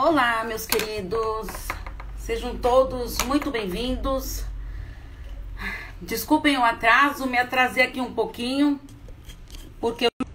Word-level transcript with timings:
Olá, 0.00 0.44
meus 0.44 0.64
queridos. 0.64 1.48
Sejam 2.18 2.56
todos 2.56 3.18
muito 3.26 3.50
bem-vindos. 3.50 4.44
Desculpem 6.00 6.56
o 6.56 6.64
atraso, 6.64 7.26
me 7.26 7.36
atrasei 7.36 7.82
aqui 7.82 8.00
um 8.00 8.14
pouquinho, 8.14 8.78
porque 9.80 10.04
eu... 10.06 10.26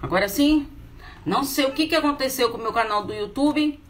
agora 0.00 0.28
sim, 0.28 0.68
não 1.26 1.42
sei 1.42 1.64
o 1.64 1.72
que, 1.72 1.88
que 1.88 1.96
aconteceu 1.96 2.52
com 2.52 2.58
o 2.58 2.62
meu 2.62 2.72
canal 2.72 3.04
do 3.04 3.12
YouTube, 3.12 3.82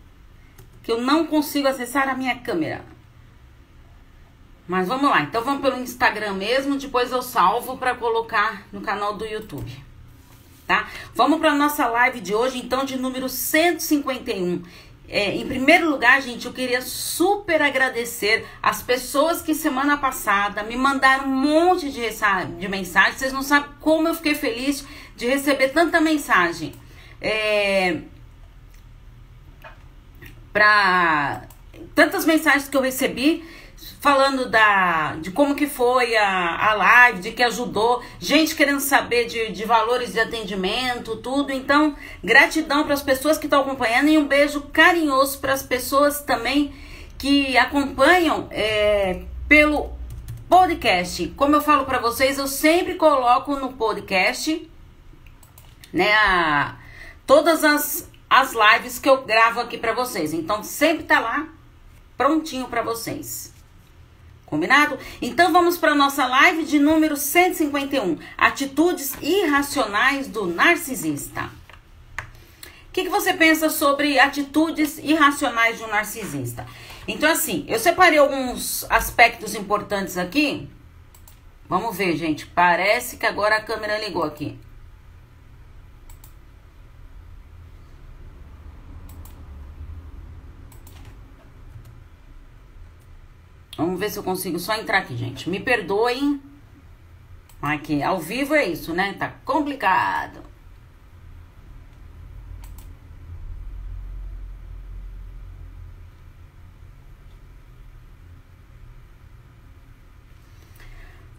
que 0.83 0.91
eu 0.91 1.03
não 1.03 1.27
consigo 1.27 1.69
acessar 1.69 2.09
a 2.09 2.15
minha 2.15 2.39
câmera. 2.39 2.83
Mas 4.67 4.89
vamos 4.89 5.11
lá, 5.11 5.21
então 5.21 5.45
vamos 5.45 5.61
pelo 5.61 5.77
Instagram 5.77 6.33
mesmo, 6.33 6.79
depois 6.79 7.13
eu 7.13 7.21
salvo 7.21 7.77
para 7.77 7.95
colocar 7.95 8.67
no 8.73 8.81
canal 8.81 9.15
do 9.15 9.27
YouTube 9.27 9.84
tá? 10.67 10.89
Vamos 11.15 11.41
para 11.41 11.55
nossa 11.55 11.87
live 11.87 12.21
de 12.21 12.35
hoje, 12.35 12.59
então, 12.59 12.85
de 12.85 12.97
número 12.97 13.29
151. 13.29 14.63
É, 15.07 15.35
em 15.37 15.47
primeiro 15.47 15.91
lugar, 15.91 16.21
gente, 16.23 16.47
eu 16.47 16.53
queria 16.53 16.81
super 16.81 17.61
agradecer 17.61 18.47
as 18.63 18.83
pessoas 18.83 19.43
que 19.43 19.55
semana 19.55 19.99
passada 19.99 20.63
me 20.63 20.77
mandaram 20.77 21.27
um 21.27 21.35
monte 21.35 21.91
de, 21.91 22.03
de 22.59 22.69
mensagens. 22.69 23.17
Vocês 23.17 23.33
não 23.33 23.43
sabem 23.43 23.71
como 23.81 24.09
eu 24.09 24.15
fiquei 24.15 24.35
feliz 24.35 24.85
de 25.15 25.27
receber 25.27 25.69
tanta 25.69 26.01
mensagem. 26.01 26.73
É, 27.21 27.99
para 30.53 31.43
tantas 31.95 32.25
mensagens 32.25 32.69
que 32.69 32.77
eu 32.77 32.81
recebi 32.81 33.45
falando 34.01 34.49
da, 34.49 35.17
de 35.17 35.31
como 35.31 35.55
que 35.55 35.67
foi 35.67 36.15
a, 36.17 36.71
a 36.71 36.75
live, 36.75 37.21
de 37.21 37.33
que 37.33 37.43
ajudou, 37.43 38.03
gente 38.21 38.55
querendo 38.55 38.81
saber 38.81 39.27
de, 39.27 39.51
de 39.51 39.65
valores 39.65 40.13
de 40.13 40.21
atendimento, 40.21 41.17
tudo. 41.17 41.51
Então, 41.53 41.97
gratidão 42.23 42.85
para 42.85 42.95
as 42.95 43.03
pessoas 43.03 43.39
que 43.39 43.47
estão 43.47 43.63
acompanhando 43.63 44.09
e 44.09 44.19
um 44.19 44.27
beijo 44.27 44.61
carinhoso 44.73 45.39
para 45.39 45.55
as 45.55 45.63
pessoas 45.63 46.21
também 46.21 46.75
que 47.17 47.57
acompanham 47.57 48.47
é, 48.51 49.23
pelo 49.49 49.91
podcast. 50.49 51.29
Como 51.29 51.57
eu 51.57 51.63
falo 51.63 51.85
para 51.85 51.99
vocês, 51.99 52.39
eu 52.39 52.47
sempre 52.47 52.97
coloco 52.97 53.57
no 53.57 53.73
podcast, 53.73 54.71
né, 55.93 56.13
a, 56.13 56.77
todas 57.27 57.65
as, 57.65 58.11
as 58.29 58.53
lives 58.53 58.99
que 58.99 59.09
eu 59.09 59.23
gravo 59.23 59.61
aqui 59.61 59.79
para 59.79 59.95
vocês. 59.95 60.35
Então, 60.35 60.63
sempre 60.63 61.05
tá 61.05 61.21
lá 61.21 61.49
prontinho 62.17 62.67
para 62.69 62.83
vocês. 62.83 63.53
Combinado? 64.47 64.99
Então 65.21 65.53
vamos 65.53 65.79
para 65.79 65.95
nossa 65.95 66.27
live 66.27 66.65
de 66.65 66.79
número 66.79 67.17
151, 67.17 68.19
atitudes 68.37 69.15
irracionais 69.21 70.29
do 70.29 70.47
narcisista. 70.47 71.51
O 72.89 72.93
que, 72.93 73.05
que 73.05 73.09
você 73.09 73.33
pensa 73.33 73.69
sobre 73.71 74.19
atitudes 74.19 74.99
irracionais 74.99 75.79
de 75.79 75.85
um 75.85 75.89
narcisista? 75.89 76.67
Então 77.09 77.31
assim, 77.31 77.65
eu 77.67 77.79
separei 77.79 78.19
alguns 78.19 78.87
aspectos 78.91 79.55
importantes 79.55 80.17
aqui. 80.17 80.69
Vamos 81.69 81.97
ver, 81.97 82.17
gente. 82.17 82.47
Parece 82.47 83.17
que 83.17 83.27
agora 83.27 83.57
a 83.57 83.61
câmera 83.63 83.99
ligou 83.99 84.23
aqui. 84.23 84.59
Vamos 93.77 93.99
ver 93.99 94.11
se 94.11 94.19
eu 94.19 94.23
consigo 94.23 94.59
só 94.59 94.75
entrar 94.77 94.99
aqui, 94.99 95.17
gente. 95.17 95.49
Me 95.51 95.59
perdoem. 95.59 96.41
Aqui, 97.61 98.03
ao 98.03 98.21
vivo 98.21 98.55
é 98.55 98.67
isso, 98.67 98.93
né? 98.93 99.15
Tá 99.15 99.35
complicado. 99.45 100.41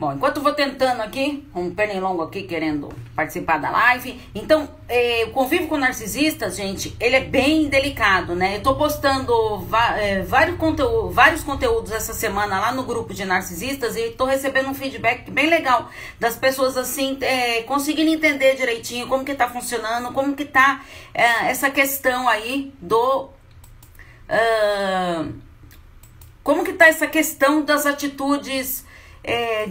Bom, 0.06 0.14
enquanto 0.14 0.38
eu 0.38 0.44
vou 0.44 0.54
tentando 0.54 1.02
aqui, 1.02 1.44
um 1.56 1.74
pernilongo 1.74 2.22
aqui 2.22 2.44
querendo 2.44 2.90
participar 3.16 3.58
da 3.58 3.72
live. 3.72 4.22
Então, 4.36 4.70
eh, 4.88 5.26
o 5.28 5.32
convívio 5.32 5.68
com 5.68 5.78
narcisistas, 5.78 6.58
gente, 6.58 6.96
ele 7.00 7.16
é 7.16 7.22
bem 7.22 7.68
delicado, 7.70 8.36
né? 8.36 8.58
Eu 8.58 8.62
tô 8.62 8.76
postando 8.76 9.34
eh, 9.98 10.22
vários, 10.22 10.60
conteúdo, 10.60 11.10
vários 11.10 11.44
conteúdos 11.44 11.92
essa 11.92 12.14
semana 12.14 12.60
lá 12.60 12.72
no 12.72 12.84
grupo 12.84 13.16
de 13.16 13.26
narcisistas 13.26 13.96
e 13.96 14.12
tô 14.12 14.26
recebendo 14.26 14.70
um 14.70 14.76
feedback 14.76 15.32
bem 15.32 15.50
legal 15.50 15.90
das 16.20 16.36
pessoas, 16.36 16.78
assim, 16.78 17.18
eh, 17.22 17.64
conseguindo 17.64 18.12
entender 18.12 18.56
direitinho 18.56 19.08
como 19.08 19.26
que 19.26 19.34
tá 19.34 19.50
funcionando, 19.50 20.14
como 20.14 20.36
que 20.36 20.46
tá 20.46 20.86
essa 21.16 21.72
questão 21.72 22.30
aí 22.30 22.72
do... 22.80 23.30
Uh, 24.30 25.34
como 26.44 26.64
que 26.64 26.74
tá 26.74 26.86
essa 26.86 27.08
questão 27.08 27.64
das 27.64 27.88
atitudes 27.88 28.85
é, 29.26 29.68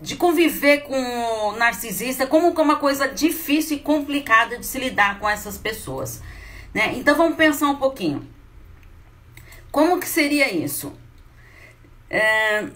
de 0.00 0.16
conviver 0.16 0.82
com 0.82 0.98
o 0.98 1.52
narcisista 1.56 2.26
como 2.26 2.48
uma 2.50 2.76
coisa 2.76 3.06
difícil 3.06 3.76
e 3.76 3.80
complicada 3.80 4.58
de 4.58 4.66
se 4.66 4.78
lidar 4.78 5.20
com 5.20 5.28
essas 5.28 5.56
pessoas. 5.56 6.20
Né? 6.74 6.94
Então 6.96 7.16
vamos 7.16 7.36
pensar 7.36 7.68
um 7.68 7.76
pouquinho. 7.76 8.28
Como 9.70 10.00
que 10.00 10.08
seria 10.08 10.52
isso? 10.52 10.92
É, 12.10 12.66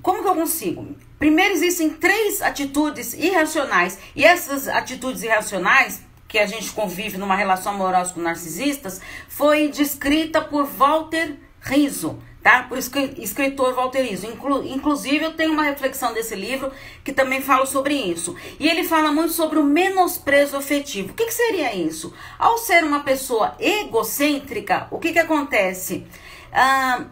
como 0.00 0.22
que 0.22 0.28
eu 0.28 0.34
consigo? 0.34 0.96
Primeiro 1.18 1.54
existem 1.54 1.90
três 1.90 2.40
atitudes 2.40 3.14
irracionais 3.14 3.98
e 4.14 4.24
essas 4.24 4.68
atitudes 4.68 5.22
irracionais 5.22 6.02
que 6.28 6.38
a 6.38 6.46
gente 6.46 6.70
convive 6.72 7.18
numa 7.18 7.34
relação 7.34 7.72
amorosa 7.72 8.12
com 8.12 8.20
narcisistas 8.20 9.00
foi 9.28 9.68
descrita 9.68 10.40
por 10.40 10.66
Walter 10.66 11.36
Rizzo 11.60 12.18
tá? 12.46 12.62
Por 12.62 12.78
isso 12.78 12.92
que 12.92 13.00
escritor 13.20 13.74
Valterizo. 13.74 14.24
Inclu, 14.24 14.64
inclusive, 14.64 15.24
eu 15.24 15.32
tenho 15.32 15.52
uma 15.52 15.64
reflexão 15.64 16.14
desse 16.14 16.36
livro 16.36 16.70
que 17.02 17.12
também 17.12 17.42
fala 17.42 17.66
sobre 17.66 17.94
isso. 17.94 18.36
E 18.60 18.68
ele 18.68 18.84
fala 18.84 19.10
muito 19.10 19.32
sobre 19.32 19.58
o 19.58 19.64
menosprezo 19.64 20.56
afetivo. 20.56 21.10
O 21.10 21.14
que, 21.14 21.24
que 21.24 21.34
seria 21.34 21.74
isso? 21.74 22.14
Ao 22.38 22.56
ser 22.56 22.84
uma 22.84 23.00
pessoa 23.00 23.56
egocêntrica, 23.58 24.86
o 24.92 25.00
que, 25.00 25.12
que 25.12 25.18
acontece? 25.18 26.06
Ah, 26.52 27.06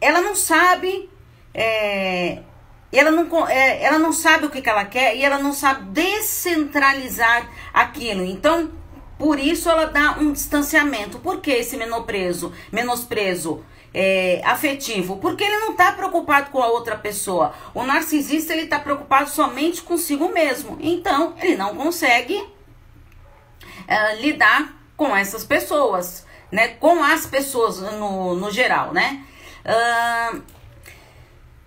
ela 0.00 0.20
não 0.20 0.34
sabe. 0.34 1.08
É, 1.54 2.42
ela 2.92 3.12
não, 3.12 3.46
é, 3.46 3.80
ela 3.80 4.00
não 4.00 4.12
sabe 4.12 4.46
o 4.46 4.50
que, 4.50 4.60
que 4.60 4.68
ela 4.68 4.84
quer 4.86 5.16
e 5.16 5.22
ela 5.22 5.38
não 5.38 5.52
sabe 5.52 5.84
descentralizar 5.90 7.48
aquilo. 7.72 8.24
Então, 8.24 8.72
por 9.18 9.38
isso 9.38 9.68
ela 9.68 9.86
dá 9.86 10.12
um 10.18 10.32
distanciamento. 10.32 11.18
Por 11.18 11.40
que 11.40 11.50
esse 11.50 11.76
menosprezo? 11.76 12.52
Menosprezo 12.72 13.64
é, 13.92 14.42
afetivo, 14.44 15.18
porque 15.18 15.44
ele 15.44 15.58
não 15.58 15.70
está 15.70 15.92
preocupado 15.92 16.50
com 16.50 16.60
a 16.60 16.66
outra 16.66 16.96
pessoa. 16.96 17.54
O 17.72 17.84
narcisista 17.84 18.52
ele 18.52 18.62
está 18.62 18.78
preocupado 18.78 19.30
somente 19.30 19.82
consigo 19.82 20.32
mesmo. 20.32 20.76
Então 20.80 21.34
ele 21.40 21.56
não 21.56 21.76
consegue 21.76 22.44
é, 23.86 24.16
lidar 24.16 24.74
com 24.96 25.16
essas 25.16 25.44
pessoas, 25.44 26.26
né? 26.50 26.68
Com 26.68 27.02
as 27.02 27.26
pessoas 27.26 27.80
no, 27.80 28.34
no 28.34 28.50
geral, 28.50 28.92
né? 28.92 29.24
Uh, 29.64 30.42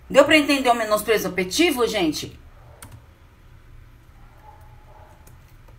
deu 0.08 0.24
para 0.24 0.36
entender 0.36 0.70
o 0.70 0.74
menosprezo 0.74 1.28
afetivo, 1.28 1.86
gente? 1.86 2.38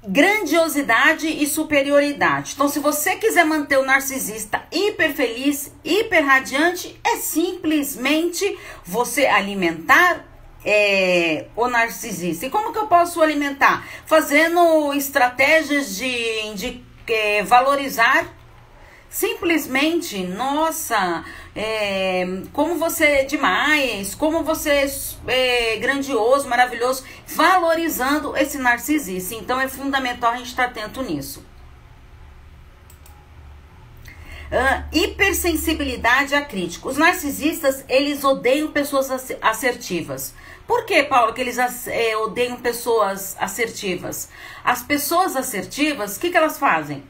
Grandiosidade 0.05 1.27
e 1.27 1.45
superioridade. 1.45 2.53
Então, 2.55 2.69
se 2.69 2.79
você 2.79 3.15
quiser 3.15 3.45
manter 3.45 3.77
o 3.77 3.85
narcisista 3.85 4.63
hiper 4.71 5.13
feliz, 5.13 5.73
hiper 5.83 6.25
radiante, 6.25 6.99
é 7.03 7.17
simplesmente 7.17 8.57
você 8.85 9.25
alimentar 9.25 10.25
é, 10.65 11.47
o 11.55 11.67
narcisista. 11.67 12.45
E 12.45 12.49
como 12.49 12.71
que 12.71 12.79
eu 12.79 12.87
posso 12.87 13.21
alimentar? 13.21 13.85
Fazendo 14.05 14.93
estratégias 14.93 15.95
de, 15.95 16.53
de 16.53 16.83
é, 17.07 17.43
valorizar 17.43 18.38
simplesmente, 19.09 20.23
nossa, 20.23 21.25
é, 21.55 22.25
como 22.53 22.75
você 22.75 23.05
é 23.05 23.23
demais, 23.23 24.13
como 24.13 24.43
você 24.43 24.85
é 25.27 25.77
grandioso, 25.77 26.47
maravilhoso, 26.47 27.03
valorizando 27.27 28.37
esse 28.37 28.57
narcisista. 28.57 29.33
Então 29.33 29.59
é 29.59 29.67
fundamental 29.67 30.31
a 30.31 30.37
gente 30.37 30.47
estar 30.47 30.65
atento 30.65 31.01
nisso. 31.01 31.43
Uh, 34.51 34.83
hipersensibilidade 34.91 36.33
a 36.33 36.41
crítica. 36.41 36.87
Os 36.87 36.97
narcisistas, 36.97 37.85
eles 37.87 38.23
odeiam 38.23 38.71
pessoas 38.71 39.11
assertivas. 39.41 40.33
Por 40.65 40.85
que, 40.85 41.03
Paulo, 41.03 41.33
que 41.33 41.41
eles 41.41 41.57
é, 41.87 42.17
odeiam 42.17 42.57
pessoas 42.57 43.35
assertivas? 43.39 44.29
As 44.63 44.81
pessoas 44.81 45.35
assertivas, 45.35 46.17
o 46.17 46.19
que, 46.19 46.31
que 46.31 46.37
elas 46.37 46.57
fazem? 46.57 47.03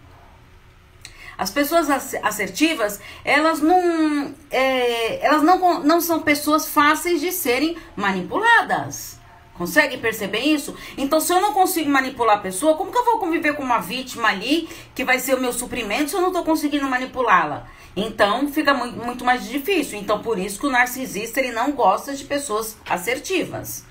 As 1.39 1.49
pessoas 1.49 1.89
assertivas, 2.21 2.99
elas 3.23 3.61
não, 3.61 4.35
é, 4.51 5.25
elas 5.25 5.41
não, 5.41 5.81
não 5.81 6.01
são 6.01 6.19
pessoas 6.19 6.67
fáceis 6.67 7.21
de 7.21 7.31
serem 7.31 7.77
manipuladas. 7.95 9.17
Consegue 9.53 9.97
perceber 9.97 10.39
isso? 10.39 10.75
Então, 10.97 11.21
se 11.21 11.31
eu 11.31 11.39
não 11.39 11.53
consigo 11.53 11.89
manipular 11.89 12.39
a 12.39 12.41
pessoa, 12.41 12.75
como 12.75 12.91
que 12.91 12.97
eu 12.97 13.05
vou 13.05 13.19
conviver 13.19 13.53
com 13.53 13.63
uma 13.63 13.79
vítima 13.79 14.27
ali 14.27 14.67
que 14.93 15.05
vai 15.05 15.17
ser 15.17 15.33
o 15.35 15.39
meu 15.39 15.53
suprimento 15.53 16.09
se 16.09 16.15
eu 16.17 16.21
não 16.21 16.27
estou 16.27 16.43
conseguindo 16.43 16.85
manipulá-la? 16.89 17.67
Então, 17.95 18.51
fica 18.51 18.73
muito, 18.73 19.23
mais 19.23 19.47
difícil. 19.47 19.97
Então, 19.97 20.21
por 20.21 20.37
isso 20.37 20.59
que 20.59 20.67
o 20.67 20.69
narcisista 20.69 21.39
ele 21.39 21.53
não 21.53 21.71
gosta 21.71 22.13
de 22.13 22.25
pessoas 22.25 22.75
assertivas. 22.89 23.85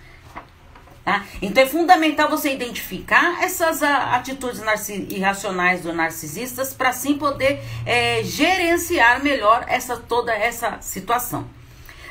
Tá? 1.09 1.25
Então, 1.41 1.63
é 1.63 1.67
fundamental 1.67 2.29
você 2.29 2.53
identificar 2.53 3.43
essas 3.43 3.83
a, 3.83 4.15
atitudes 4.17 4.61
irracionais 5.09 5.81
do 5.81 5.91
narcisistas 5.91 6.75
para 6.75 6.91
assim 6.91 7.17
poder 7.17 7.63
é, 7.87 8.23
gerenciar 8.23 9.23
melhor 9.23 9.65
essa 9.69 9.97
toda 9.97 10.35
essa 10.35 10.83
situação. 10.83 11.49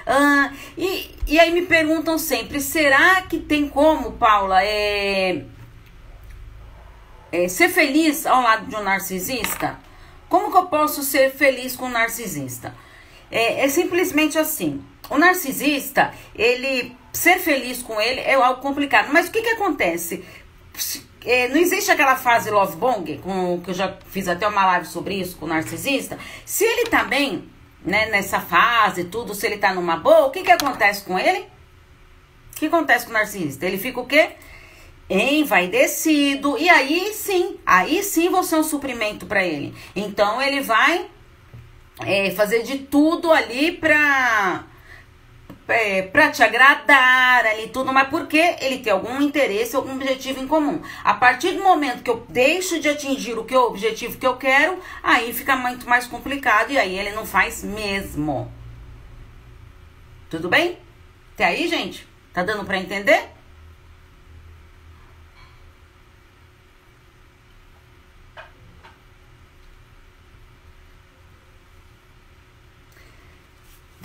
Ah, 0.04 0.52
e, 0.76 1.16
e 1.28 1.40
aí 1.40 1.52
me 1.52 1.68
perguntam 1.68 2.18
sempre: 2.18 2.60
será 2.60 3.22
que 3.22 3.38
tem 3.38 3.70
como, 3.70 4.14
Paula, 4.14 4.64
é, 4.64 5.46
é, 7.32 7.48
ser 7.48 7.70
feliz 7.70 8.26
ao 8.26 8.42
lado 8.42 8.66
de 8.66 8.76
um 8.76 8.82
narcisista? 8.82 9.78
Como 10.28 10.50
que 10.50 10.58
eu 10.58 10.66
posso 10.66 11.04
ser 11.04 11.30
feliz 11.36 11.76
com 11.76 11.86
um 11.86 11.92
narcisista? 11.92 12.74
É, 13.30 13.64
é 13.64 13.70
simplesmente 13.70 14.40
assim: 14.40 14.84
o 15.10 15.18
narcisista, 15.18 16.14
ele 16.36 16.96
ser 17.12 17.40
feliz 17.40 17.82
com 17.82 18.00
ele 18.00 18.20
é 18.20 18.36
algo 18.36 18.62
complicado. 18.62 19.10
Mas 19.12 19.28
o 19.28 19.32
que, 19.32 19.42
que 19.42 19.50
acontece? 19.50 20.24
É, 21.26 21.48
não 21.50 21.58
existe 21.58 21.92
aquela 21.92 22.16
fase 22.16 22.50
love 22.50 22.78
bong, 22.78 23.18
com, 23.18 23.60
que 23.62 23.72
eu 23.72 23.74
já 23.74 23.98
fiz 24.10 24.28
até 24.28 24.48
uma 24.48 24.66
live 24.66 24.86
sobre 24.86 25.16
isso 25.16 25.36
com 25.38 25.46
o 25.46 25.50
narcisista. 25.50 26.18
Se 26.46 26.64
ele 26.64 26.90
tá 26.90 27.04
bem, 27.04 27.50
né, 27.84 28.06
nessa 28.08 28.40
fase, 28.40 29.06
tudo, 29.06 29.34
se 29.34 29.46
ele 29.46 29.58
tá 29.58 29.74
numa 29.74 29.98
boa, 29.98 30.28
o 30.28 30.32
que 30.32 30.44
que 30.44 30.52
acontece 30.52 31.04
com 31.04 31.18
ele? 31.18 31.40
O 32.56 32.60
que 32.60 32.68
acontece 32.68 33.06
com 33.06 33.12
o 33.12 33.14
narcisista? 33.14 33.66
Ele 33.66 33.78
fica 33.78 34.00
o 34.00 34.06
quê? 34.06 34.32
Envaidecido. 35.10 36.58
E 36.58 36.70
aí 36.70 37.14
sim, 37.14 37.58
aí 37.66 38.04
sim 38.04 38.30
você 38.30 38.56
é 38.56 38.60
um 38.60 38.64
suprimento 38.64 39.26
para 39.26 39.44
ele. 39.44 39.74
Então 39.96 40.42
ele 40.42 40.62
vai 40.62 41.08
é, 42.06 42.32
fazer 42.32 42.64
de 42.64 42.80
tudo 42.80 43.32
ali 43.32 43.72
pra 43.72 44.66
é, 45.68 46.02
para 46.02 46.32
te 46.32 46.42
agradar 46.42 47.46
ali 47.46 47.68
tudo, 47.68 47.94
mas 47.94 48.10
porque 48.10 48.56
ele 48.62 48.80
tem 48.80 48.92
algum 48.92 49.22
interesse, 49.22 49.76
algum 49.76 49.94
objetivo 49.94 50.42
em 50.42 50.48
comum. 50.48 50.82
A 51.04 51.14
partir 51.14 51.52
do 51.52 51.64
momento 51.64 52.04
que 52.04 52.10
eu 52.10 52.26
deixo 52.30 52.80
de 52.80 52.90
atingir 52.90 53.38
o 53.38 53.44
que 53.44 53.56
o 53.56 53.68
objetivo 53.68 54.18
que 54.18 54.28
eu 54.28 54.38
quero, 54.38 54.80
aí 55.04 55.34
fica 55.34 55.56
muito 55.56 55.88
mais 55.88 56.08
complicado 56.08 56.72
e 56.72 56.78
aí 56.78 56.98
ele 56.98 57.12
não 57.12 57.26
faz 57.26 57.64
mesmo. 57.64 58.52
Tudo 60.30 60.50
bem? 60.50 60.78
Até 61.34 61.46
aí, 61.46 61.68
gente? 61.68 62.08
Tá 62.34 62.44
dando 62.44 62.66
para 62.66 62.78
entender? 62.78 63.37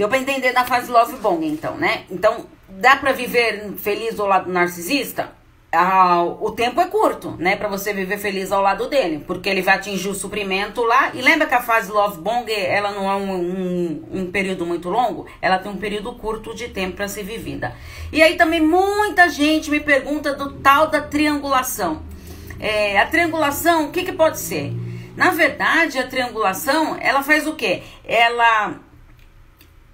Deu 0.03 0.09
pra 0.09 0.19
entender 0.19 0.53
da 0.53 0.65
fase 0.65 0.91
love 0.91 1.15
bong, 1.19 1.47
então, 1.47 1.77
né? 1.77 2.03
Então, 2.11 2.47
dá 2.69 2.97
pra 2.97 3.13
viver 3.13 3.75
feliz 3.77 4.19
ao 4.19 4.27
lado 4.27 4.47
do 4.47 4.53
narcisista? 4.53 5.31
Ah, 5.71 6.25
o 6.25 6.51
tempo 6.51 6.81
é 6.81 6.87
curto, 6.89 7.37
né? 7.39 7.55
Pra 7.55 7.69
você 7.69 7.95
viver 7.95 8.19
feliz 8.19 8.51
ao 8.51 8.61
lado 8.61 8.89
dele. 8.89 9.23
Porque 9.25 9.49
ele 9.49 9.63
vai 9.63 9.77
atingir 9.77 10.09
o 10.09 10.15
suprimento 10.15 10.83
lá. 10.83 11.13
E 11.15 11.23
lembra 11.23 11.47
que 11.47 11.55
a 11.55 11.63
fase 11.63 11.93
love 11.93 12.21
bong, 12.21 12.53
ela 12.53 12.91
não 12.91 13.09
é 13.09 13.15
um, 13.15 13.33
um, 13.33 14.05
um 14.13 14.31
período 14.33 14.67
muito 14.67 14.89
longo? 14.89 15.29
Ela 15.41 15.61
tem 15.61 15.71
um 15.71 15.77
período 15.77 16.13
curto 16.15 16.53
de 16.53 16.67
tempo 16.67 16.97
para 16.97 17.07
ser 17.07 17.23
vivida. 17.23 17.73
E 18.13 18.21
aí 18.21 18.37
também 18.37 18.61
muita 18.61 19.29
gente 19.29 19.71
me 19.71 19.79
pergunta 19.79 20.35
do 20.35 20.55
tal 20.55 20.89
da 20.89 21.01
triangulação. 21.01 22.03
É, 22.59 22.99
a 22.99 23.07
triangulação, 23.07 23.87
o 23.87 23.93
que, 23.93 24.03
que 24.03 24.13
pode 24.13 24.41
ser? 24.41 24.73
Na 25.17 25.31
verdade, 25.31 25.97
a 25.97 26.09
triangulação, 26.09 26.97
ela 27.01 27.23
faz 27.23 27.47
o 27.47 27.55
quê? 27.55 27.85
Ela 28.05 28.81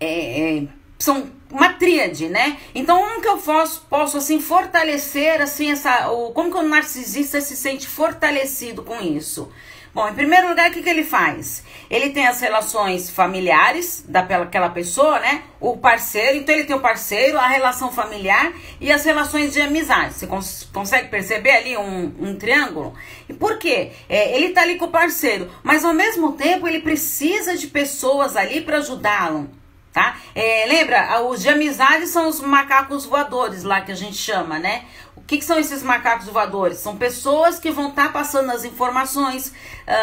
é, 0.01 0.59
é, 0.59 0.69
são 0.99 1.31
uma 1.51 1.73
tríade, 1.73 2.29
né? 2.29 2.59
Então, 2.75 2.99
como 2.99 3.21
que 3.21 3.29
eu 3.29 3.39
posso, 3.39 3.87
posso 3.89 4.19
assim 4.19 4.41
fortalecer 4.41 5.41
assim 5.41 5.71
essa, 5.71 6.11
o, 6.11 6.33
como 6.33 6.51
que 6.51 6.59
o 6.59 6.63
narcisista 6.63 7.41
se 7.41 7.57
sente 7.57 7.87
fortalecido 7.87 8.83
com 8.83 9.01
isso? 9.01 9.51
Bom, 9.95 10.07
em 10.07 10.15
primeiro 10.15 10.49
lugar, 10.49 10.71
o 10.71 10.73
que, 10.73 10.83
que 10.83 10.89
ele 10.89 11.03
faz? 11.03 11.65
Ele 11.91 12.11
tem 12.11 12.27
as 12.27 12.41
relações 12.41 13.09
familiares 13.09 14.05
daquela 14.07 14.69
pessoa, 14.69 15.19
né? 15.19 15.43
O 15.59 15.79
parceiro, 15.79 16.37
então 16.37 16.55
ele 16.55 16.65
tem 16.65 16.77
o 16.77 16.81
parceiro, 16.81 17.39
a 17.39 17.49
relação 17.49 17.91
familiar 17.91 18.53
e 18.81 18.93
as 18.93 19.05
relações 19.05 19.53
de 19.53 19.61
amizade. 19.61 20.15
Você 20.15 20.27
cons 20.27 20.69
consegue 20.73 21.09
perceber 21.09 21.51
ali 21.51 21.77
um, 21.77 22.13
um 22.21 22.37
triângulo? 22.37 22.95
E 23.29 23.33
por 23.33 23.59
quê? 23.59 23.93
É, 24.09 24.37
ele 24.37 24.51
tá 24.51 24.61
ali 24.61 24.77
com 24.77 24.85
o 24.85 24.91
parceiro, 24.91 25.51
mas 25.63 25.85
ao 25.85 25.95
mesmo 25.95 26.33
tempo 26.33 26.69
ele 26.69 26.81
precisa 26.81 27.57
de 27.57 27.67
pessoas 27.67 28.37
ali 28.37 28.61
para 28.61 28.79
ajudá-lo 28.79 29.58
tá? 29.93 30.17
É, 30.35 30.67
lembra, 30.67 31.23
os 31.23 31.43
de 31.43 31.49
amizade 31.49 32.07
são 32.07 32.29
os 32.29 32.41
macacos 32.41 33.05
voadores 33.05 33.63
lá 33.63 33.81
que 33.81 33.93
a 33.93 33.97
gente 33.97 34.17
chama, 34.17 34.59
né? 34.59 34.85
O 35.17 35.21
que, 35.23 35.39
que 35.39 35.45
são 35.45 35.59
esses 35.59 35.83
macacos 35.83 36.27
voadores? 36.27 36.79
São 36.79 36.97
pessoas 36.97 37.59
que 37.59 37.71
vão 37.71 37.91
estar 37.91 38.07
tá 38.07 38.13
passando 38.13 38.51
as 38.51 38.65
informações 38.65 39.49
uh, 39.49 39.53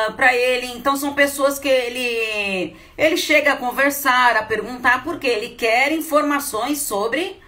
ah, 0.09 0.13
para 0.15 0.35
ele. 0.35 0.67
Então 0.67 0.95
são 0.95 1.13
pessoas 1.13 1.57
que 1.57 1.67
ele 1.67 2.75
ele 2.97 3.17
chega 3.17 3.53
a 3.53 3.57
conversar, 3.57 4.35
a 4.37 4.43
perguntar 4.43 5.03
porque 5.03 5.25
ele 5.25 5.49
quer 5.49 5.91
informações 5.91 6.81
sobre 6.81 7.41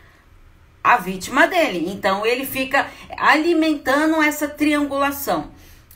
a 0.84 0.98
vítima 0.98 1.46
dele. 1.46 1.92
Então 1.92 2.26
ele 2.26 2.46
fica 2.46 2.88
alimentando 3.18 4.22
essa 4.24 4.48
triangulação. 4.48 5.52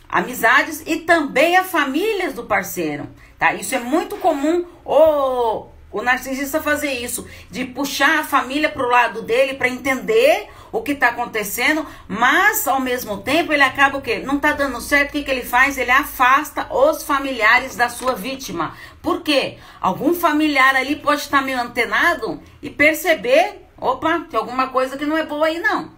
Amizades 0.07 0.83
e 0.85 0.97
também 0.97 1.55
a 1.55 1.63
famílias 1.63 2.33
do 2.33 2.43
parceiro, 2.43 3.09
tá? 3.39 3.53
Isso 3.53 3.73
é 3.73 3.79
muito 3.79 4.17
comum. 4.17 4.65
O 4.83 5.67
o 5.91 6.01
narcisista 6.01 6.61
fazer 6.61 6.91
isso, 6.93 7.27
de 7.49 7.65
puxar 7.65 8.19
a 8.19 8.23
família 8.23 8.69
para 8.69 8.85
o 8.85 8.89
lado 8.89 9.21
dele 9.21 9.55
para 9.55 9.67
entender 9.67 10.47
o 10.71 10.81
que 10.81 10.93
está 10.93 11.09
acontecendo, 11.09 11.85
mas 12.07 12.65
ao 12.67 12.79
mesmo 12.79 13.17
tempo 13.17 13.51
ele 13.51 13.61
acaba 13.61 13.97
o 13.97 14.01
quê? 14.01 14.19
Não 14.19 14.38
está 14.38 14.53
dando 14.53 14.79
certo, 14.79 15.09
o 15.09 15.11
que, 15.13 15.23
que 15.23 15.31
ele 15.31 15.43
faz? 15.43 15.77
Ele 15.77 15.91
afasta 15.91 16.73
os 16.73 17.03
familiares 17.03 17.75
da 17.75 17.89
sua 17.89 18.15
vítima. 18.15 18.75
Por 19.01 19.21
quê? 19.21 19.57
Algum 19.81 20.13
familiar 20.13 20.75
ali 20.75 20.95
pode 20.95 21.21
estar 21.21 21.41
meio 21.41 21.59
antenado 21.59 22.41
e 22.61 22.69
perceber, 22.69 23.67
opa, 23.77 24.25
tem 24.29 24.39
alguma 24.39 24.69
coisa 24.69 24.97
que 24.97 25.05
não 25.05 25.17
é 25.17 25.25
boa 25.25 25.47
aí 25.47 25.59
não. 25.59 25.91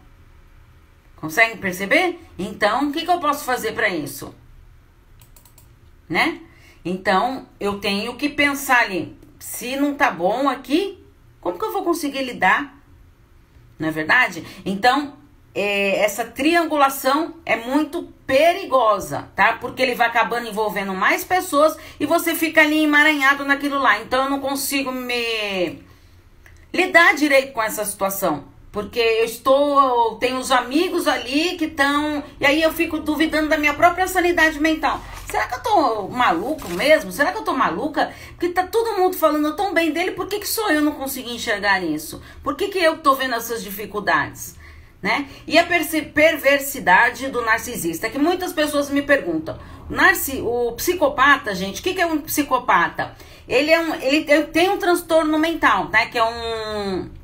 Conseguem 1.17 1.57
perceber? 1.57 2.19
Então, 2.37 2.89
o 2.89 2.91
que, 2.91 3.05
que 3.05 3.11
eu 3.11 3.19
posso 3.19 3.45
fazer 3.45 3.73
para 3.73 3.87
isso? 3.87 4.33
Né? 6.09 6.41
Então, 6.83 7.47
eu 7.59 7.79
tenho 7.79 8.15
que 8.15 8.27
pensar 8.27 8.81
ali, 8.81 9.17
se 9.43 9.75
não 9.75 9.93
tá 9.93 10.09
bom 10.09 10.47
aqui, 10.47 10.97
como 11.41 11.59
que 11.59 11.65
eu 11.65 11.73
vou 11.73 11.83
conseguir 11.83 12.23
lidar? 12.23 12.81
Não 13.77 13.89
é 13.89 13.91
verdade? 13.91 14.41
Então, 14.65 15.17
é, 15.53 15.99
essa 15.99 16.23
triangulação 16.23 17.35
é 17.45 17.57
muito 17.57 18.03
perigosa, 18.25 19.27
tá? 19.35 19.57
Porque 19.59 19.81
ele 19.81 19.95
vai 19.95 20.07
acabando 20.07 20.47
envolvendo 20.47 20.93
mais 20.93 21.25
pessoas 21.25 21.77
e 21.99 22.05
você 22.05 22.33
fica 22.33 22.61
ali 22.61 22.85
emaranhado 22.85 23.43
naquilo 23.43 23.77
lá. 23.79 23.99
Então, 23.99 24.23
eu 24.23 24.29
não 24.29 24.39
consigo 24.39 24.93
me 24.93 25.83
lidar 26.73 27.13
direito 27.13 27.51
com 27.51 27.61
essa 27.61 27.83
situação. 27.83 28.45
Porque 28.73 28.99
eu 28.99 29.25
estou, 29.25 30.15
tenho 30.15 30.39
os 30.39 30.51
amigos 30.51 31.07
ali 31.07 31.55
que 31.57 31.65
estão. 31.65 32.23
E 32.39 32.45
aí 32.45 32.59
eu 32.59 32.73
fico 32.73 32.97
duvidando 32.97 33.47
da 33.47 33.55
minha 33.55 33.75
própria 33.75 34.07
sanidade 34.07 34.59
mental. 34.59 34.99
Será 35.29 35.47
que 35.47 35.53
eu 35.53 35.59
tô 35.61 36.07
maluco 36.07 36.67
mesmo? 36.71 37.11
Será 37.11 37.31
que 37.31 37.37
eu 37.37 37.43
tô 37.43 37.53
maluca? 37.53 38.11
Porque 38.29 38.49
tá 38.49 38.65
todo 38.65 38.97
mundo 38.97 39.15
falando 39.15 39.55
tão 39.55 39.75
bem 39.75 39.91
dele, 39.91 40.11
por 40.11 40.27
que, 40.27 40.39
que 40.39 40.47
só 40.47 40.71
eu 40.71 40.81
não 40.81 40.93
consegui 40.93 41.35
enxergar 41.35 41.83
isso? 41.83 42.19
Por 42.43 42.55
que, 42.55 42.69
que 42.69 42.79
eu 42.79 42.97
tô 42.97 43.13
vendo 43.13 43.35
essas 43.35 43.63
dificuldades? 43.63 44.55
Né? 44.99 45.27
E 45.45 45.55
a 45.59 45.65
perversidade 45.65 47.27
do 47.27 47.41
narcisista, 47.41 48.09
que 48.09 48.17
muitas 48.17 48.53
pessoas 48.53 48.89
me 48.89 49.03
perguntam. 49.03 49.59
Narci, 49.87 50.41
o 50.41 50.71
psicopata, 50.71 51.53
gente, 51.53 51.79
o 51.79 51.83
que, 51.83 51.93
que 51.93 52.01
é 52.01 52.07
um 52.07 52.21
psicopata? 52.21 53.15
Ele, 53.47 53.69
é 53.69 53.79
um, 53.79 53.93
ele 53.95 54.43
tem 54.45 54.69
um 54.69 54.77
transtorno 54.77 55.37
mental, 55.37 55.89
tá? 55.89 56.07
Que 56.07 56.17
é 56.17 56.23
um 56.23 57.22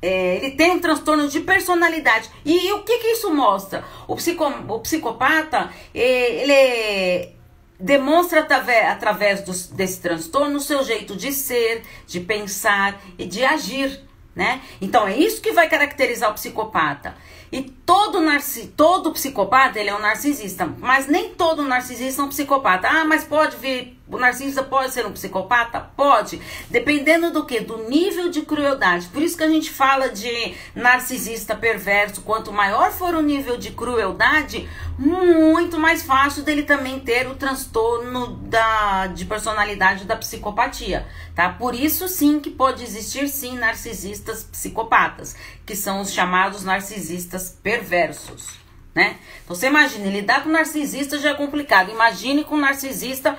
é, 0.00 0.36
ele 0.36 0.50
tem 0.52 0.72
um 0.72 0.80
transtorno 0.80 1.28
de 1.28 1.40
personalidade. 1.40 2.30
E, 2.44 2.68
e 2.68 2.72
o 2.72 2.82
que, 2.82 2.98
que 2.98 3.08
isso 3.08 3.32
mostra? 3.32 3.84
O, 4.06 4.16
psico, 4.16 4.44
o 4.44 4.80
psicopata, 4.80 5.70
é, 5.94 6.42
ele 6.42 6.52
é, 6.52 7.32
demonstra 7.78 8.40
através, 8.40 9.42
dos, 9.42 9.68
desse 9.68 10.00
transtorno 10.00 10.56
o 10.56 10.60
seu 10.60 10.84
jeito 10.84 11.16
de 11.16 11.32
ser, 11.32 11.82
de 12.06 12.20
pensar 12.20 13.00
e 13.18 13.26
de 13.26 13.44
agir. 13.44 14.04
Né? 14.34 14.60
Então 14.82 15.08
é 15.08 15.16
isso 15.16 15.40
que 15.40 15.52
vai 15.52 15.66
caracterizar 15.68 16.30
o 16.30 16.34
psicopata. 16.34 17.16
E 17.50 17.62
todo, 17.62 18.20
narci 18.20 18.66
todo 18.76 19.12
psicopata 19.12 19.78
ele 19.78 19.88
é 19.88 19.94
um 19.94 20.00
narcisista, 20.00 20.66
mas 20.78 21.06
nem 21.06 21.30
todo 21.30 21.62
narcisista 21.62 22.20
é 22.20 22.24
um 22.26 22.28
psicopata. 22.28 22.86
Ah, 22.86 23.04
mas 23.04 23.24
pode 23.24 23.56
vir 23.56 23.95
o 24.08 24.18
narcisista 24.18 24.62
pode 24.62 24.92
ser 24.92 25.04
um 25.04 25.12
psicopata? 25.12 25.80
Pode. 25.96 26.40
Dependendo 26.70 27.32
do 27.32 27.44
que? 27.44 27.60
Do 27.60 27.88
nível 27.88 28.30
de 28.30 28.42
crueldade. 28.42 29.08
Por 29.08 29.20
isso 29.20 29.36
que 29.36 29.42
a 29.42 29.48
gente 29.48 29.68
fala 29.70 30.08
de 30.08 30.54
narcisista 30.74 31.56
perverso. 31.56 32.22
Quanto 32.22 32.52
maior 32.52 32.92
for 32.92 33.14
o 33.14 33.20
nível 33.20 33.56
de 33.56 33.72
crueldade, 33.72 34.68
muito 34.96 35.76
mais 35.76 36.04
fácil 36.04 36.44
dele 36.44 36.62
também 36.62 37.00
ter 37.00 37.26
o 37.26 37.34
transtorno 37.34 38.36
da, 38.42 39.08
de 39.08 39.24
personalidade 39.24 40.04
da 40.04 40.16
psicopatia. 40.16 41.04
Tá? 41.34 41.48
Por 41.48 41.74
isso 41.74 42.06
sim 42.06 42.38
que 42.38 42.50
pode 42.50 42.84
existir 42.84 43.28
sim 43.28 43.58
narcisistas 43.58 44.44
psicopatas, 44.44 45.34
que 45.66 45.74
são 45.74 46.00
os 46.00 46.12
chamados 46.12 46.62
narcisistas 46.62 47.58
perversos. 47.60 48.64
Né? 48.94 49.18
Então 49.44 49.54
você 49.54 49.66
imagina, 49.66 50.06
lidar 50.08 50.42
com 50.42 50.48
narcisista 50.48 51.18
já 51.18 51.30
é 51.30 51.34
complicado. 51.34 51.90
Imagine 51.90 52.44
com 52.44 52.56
narcisista 52.56 53.36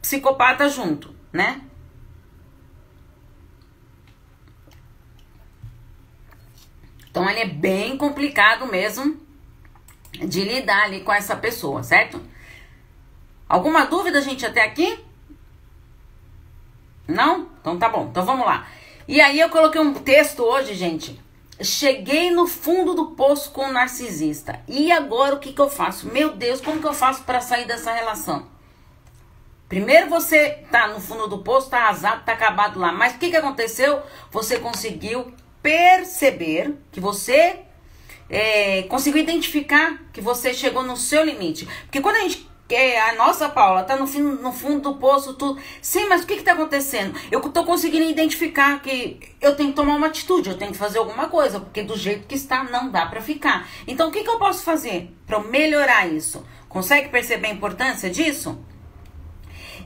psicopata 0.00 0.68
junto, 0.68 1.14
né? 1.32 1.62
Então 7.10 7.28
ele 7.28 7.40
é 7.40 7.46
bem 7.46 7.96
complicado 7.96 8.66
mesmo 8.66 9.20
de 10.12 10.44
lidar 10.44 10.84
ali 10.84 11.00
com 11.00 11.12
essa 11.12 11.36
pessoa, 11.36 11.82
certo? 11.82 12.20
Alguma 13.48 13.86
dúvida, 13.86 14.20
gente, 14.20 14.44
até 14.44 14.62
aqui? 14.62 15.04
Não? 17.06 17.48
Então 17.60 17.78
tá 17.78 17.88
bom. 17.88 18.08
Então 18.10 18.24
vamos 18.24 18.46
lá. 18.46 18.68
E 19.06 19.20
aí 19.20 19.40
eu 19.40 19.48
coloquei 19.48 19.80
um 19.80 19.94
texto 19.94 20.44
hoje, 20.44 20.74
gente. 20.74 21.18
Cheguei 21.60 22.30
no 22.30 22.46
fundo 22.46 22.94
do 22.94 23.06
poço 23.12 23.50
com 23.50 23.66
o 23.66 23.72
narcisista. 23.72 24.60
E 24.68 24.92
agora 24.92 25.34
o 25.34 25.40
que 25.40 25.52
que 25.52 25.60
eu 25.60 25.68
faço? 25.68 26.06
Meu 26.08 26.36
Deus, 26.36 26.60
como 26.60 26.80
que 26.80 26.86
eu 26.86 26.94
faço 26.94 27.24
para 27.24 27.40
sair 27.40 27.66
dessa 27.66 27.92
relação? 27.92 28.46
Primeiro 29.68 30.08
você 30.08 30.64
tá 30.70 30.88
no 30.88 31.00
fundo 31.00 31.26
do 31.26 31.38
poço, 31.38 31.68
tá 31.68 31.78
arrasado, 31.78 32.24
tá 32.24 32.32
acabado 32.32 32.80
lá. 32.80 32.90
Mas 32.90 33.14
o 33.14 33.18
que, 33.18 33.30
que 33.30 33.36
aconteceu? 33.36 34.00
Você 34.30 34.58
conseguiu 34.58 35.32
perceber 35.62 36.74
que 36.90 37.00
você 37.00 37.60
é, 38.30 38.82
conseguiu 38.84 39.20
identificar 39.20 39.98
que 40.12 40.20
você 40.20 40.54
chegou 40.54 40.82
no 40.82 40.96
seu 40.96 41.24
limite. 41.24 41.66
Porque 41.84 42.00
quando 42.00 42.16
a 42.16 42.20
gente 42.20 42.48
quer, 42.66 43.10
a 43.10 43.14
nossa 43.16 43.48
Paula 43.48 43.82
tá 43.82 43.96
no, 43.96 44.06
fim, 44.06 44.20
no 44.20 44.52
fundo 44.52 44.90
do 44.90 44.98
poço, 44.98 45.34
tudo. 45.34 45.60
Sim, 45.82 46.06
mas 46.08 46.22
o 46.22 46.26
que 46.26 46.36
que 46.36 46.42
tá 46.42 46.52
acontecendo? 46.52 47.18
Eu 47.30 47.40
tô 47.40 47.64
conseguindo 47.64 48.08
identificar 48.08 48.80
que 48.80 49.18
eu 49.40 49.56
tenho 49.56 49.70
que 49.70 49.76
tomar 49.76 49.96
uma 49.96 50.06
atitude, 50.06 50.50
eu 50.50 50.58
tenho 50.58 50.72
que 50.72 50.78
fazer 50.78 50.98
alguma 50.98 51.28
coisa, 51.28 51.60
porque 51.60 51.82
do 51.82 51.96
jeito 51.96 52.26
que 52.26 52.34
está 52.34 52.64
não 52.64 52.90
dá 52.90 53.06
para 53.06 53.20
ficar. 53.20 53.68
Então 53.86 54.08
o 54.08 54.12
que 54.12 54.22
que 54.22 54.30
eu 54.30 54.38
posso 54.38 54.62
fazer 54.62 55.10
para 55.26 55.40
melhorar 55.40 56.06
isso? 56.06 56.44
Consegue 56.68 57.08
perceber 57.08 57.48
a 57.48 57.52
importância 57.52 58.10
disso? 58.10 58.58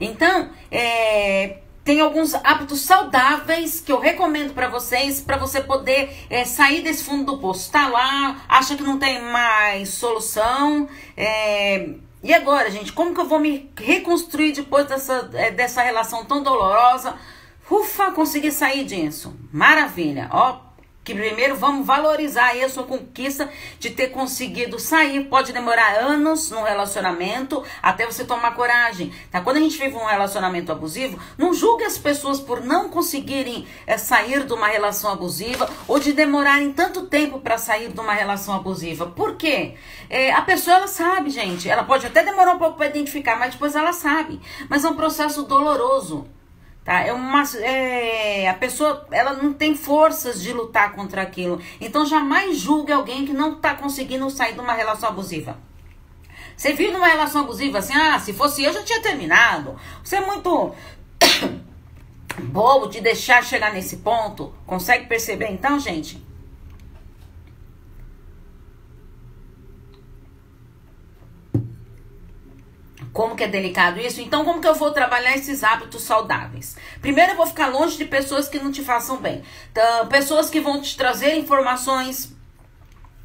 Então, 0.05 0.51
é, 0.71 1.59
tem 1.85 2.01
alguns 2.01 2.35
hábitos 2.35 2.81
saudáveis 2.81 3.81
que 3.81 3.91
eu 3.91 3.99
recomendo 3.99 4.55
para 4.55 4.69
vocês, 4.69 5.21
para 5.21 5.37
você 5.37 5.61
poder 5.61 6.27
é, 6.31 6.45
sair 6.45 6.83
desse 6.83 7.05
fundo 7.05 7.33
do 7.33 7.39
poço. 7.39 7.71
Tá 7.71 7.89
lá, 7.89 8.45
acha 8.49 8.77
que 8.77 8.83
não 8.83 8.99
tem 8.99 9.21
mais 9.21 9.91
solução. 9.91 10.89
É, 11.17 11.91
e 12.23 12.33
agora, 12.33 12.71
gente, 12.71 12.93
como 12.93 13.13
que 13.13 13.21
eu 13.21 13.29
vou 13.29 13.41
me 13.41 13.71
reconstruir 13.77 14.53
depois 14.53 14.87
dessa, 14.87 15.29
é, 15.35 15.51
dessa 15.51 15.83
relação 15.83 16.25
tão 16.25 16.43
dolorosa? 16.43 17.17
Ufa, 17.69 18.13
consegui 18.13 18.53
sair 18.53 18.85
disso. 18.85 19.35
Maravilha. 19.51 20.29
Ó, 20.31 20.61
que 21.05 21.15
primeiro 21.15 21.57
vamos 21.57 21.87
valorizar 21.87 22.47
aí 22.47 22.63
a 22.63 22.69
sua 22.69 22.85
conquista 22.85 23.51
de 23.79 23.91
ter 23.91 24.09
conseguido 24.09 24.79
sair. 24.79 25.25
Pode 25.25 25.53
demorar 25.53 25.99
anos 25.99 26.51
no 26.51 26.63
relacionamento 26.63 27.63
até 27.83 28.07
você 28.07 28.25
tomar 28.25 28.55
coragem, 28.55 29.13
tá? 29.31 29.41
Quando 29.41 29.57
a 29.57 29.61
gente 29.61 29.79
vive 29.79 29.97
um 29.97 30.05
relacionamento 30.05 30.71
abusivo, 30.71 31.19
não 31.37 31.53
julgue 31.53 31.85
as 31.85 31.99
pessoas 31.99 32.39
por 32.39 32.63
não 32.63 32.89
conseguirem 32.89 33.67
é, 33.87 33.99
sair 33.99 34.45
de 34.45 34.53
uma 34.53 34.69
relação 34.69 35.11
abusiva 35.11 35.69
ou 35.89 35.99
de 35.99 36.13
demorarem 36.13 36.73
tanto 36.73 37.07
tempo 37.07 37.41
para 37.41 37.59
sair 37.59 37.93
de 37.93 38.01
uma 38.01 38.13
relação 38.13 38.55
abusiva. 38.55 39.07
Por 39.07 39.37
quê? 39.37 39.75
É, 40.09 40.33
a 40.33 40.43
pessoa 40.43 40.77
ela 40.77 40.89
sabe, 40.89 41.31
gente. 41.31 41.69
Ela 41.69 41.85
pode 41.85 42.07
até 42.07 42.23
demorar 42.23 42.55
um 42.55 42.59
pouco 42.59 42.77
para 42.77 42.87
identificar, 42.87 43.39
mas 43.39 43.55
depois 43.55 43.75
ela 43.75 43.93
sabe. 43.93 44.41
Mas 44.69 44.85
é 44.85 44.89
um 44.89 44.97
processo 44.97 45.43
doloroso. 45.43 46.27
Tá? 46.85 47.01
É 47.01 47.13
uma, 47.13 47.45
é, 47.59 48.49
a 48.49 48.55
pessoa 48.55 49.07
ela 49.13 49.35
não 49.35 49.53
tem 49.53 49.75
forças 49.75 50.43
de 50.43 50.53
lutar 50.53 50.93
contra 50.95 51.23
aquilo. 51.23 51.61
Então 51.81 52.05
jamais 52.05 52.57
julgue 52.57 52.93
alguém 52.93 53.25
que 53.25 53.33
não 53.33 53.55
está 53.55 53.75
conseguindo 53.75 54.29
sair 54.31 54.55
de 54.55 54.61
uma 54.61 54.73
relação 54.73 55.09
abusiva. 55.09 55.57
Você 56.57 56.73
vive 56.73 56.93
numa 56.93 57.07
relação 57.07 57.43
abusiva 57.43 57.79
assim, 57.79 57.95
ah, 57.95 58.19
se 58.19 58.33
fosse 58.33 58.65
eu 58.65 58.73
já 58.73 58.83
tinha 58.83 59.01
terminado. 59.01 59.77
Você 60.03 60.17
é 60.17 60.27
muito 60.27 60.75
bobo 62.51 62.89
de 62.89 63.01
deixar 63.01 63.45
chegar 63.45 63.73
nesse 63.73 63.99
ponto. 63.99 64.53
Consegue 64.67 65.07
perceber 65.07 65.51
então, 65.51 65.79
gente? 65.79 66.32
Como 73.13 73.37
que 73.37 73.45
é 73.45 73.49
delicado 73.49 74.01
isso? 74.01 74.21
Então, 74.21 74.45
como 74.45 74.61
que 74.61 74.67
eu 74.67 74.75
vou 74.75 74.91
trabalhar 74.91 75.37
esses 75.37 75.63
hábitos 75.63 76.03
saudáveis? 76.03 76.77
Primeiro, 77.01 77.33
eu 77.33 77.37
vou 77.37 77.47
ficar 77.47 77.69
longe 77.69 77.99
de 77.99 78.07
pessoas 78.07 78.49
que 78.49 78.59
não 78.59 78.73
te 78.73 78.83
façam 78.83 79.19
bem. 79.19 79.43
Então, 79.71 80.09
pessoas 80.09 80.49
que 80.49 80.61
vão 80.61 80.81
te 80.81 80.97
trazer 80.97 81.37
informações 81.37 82.35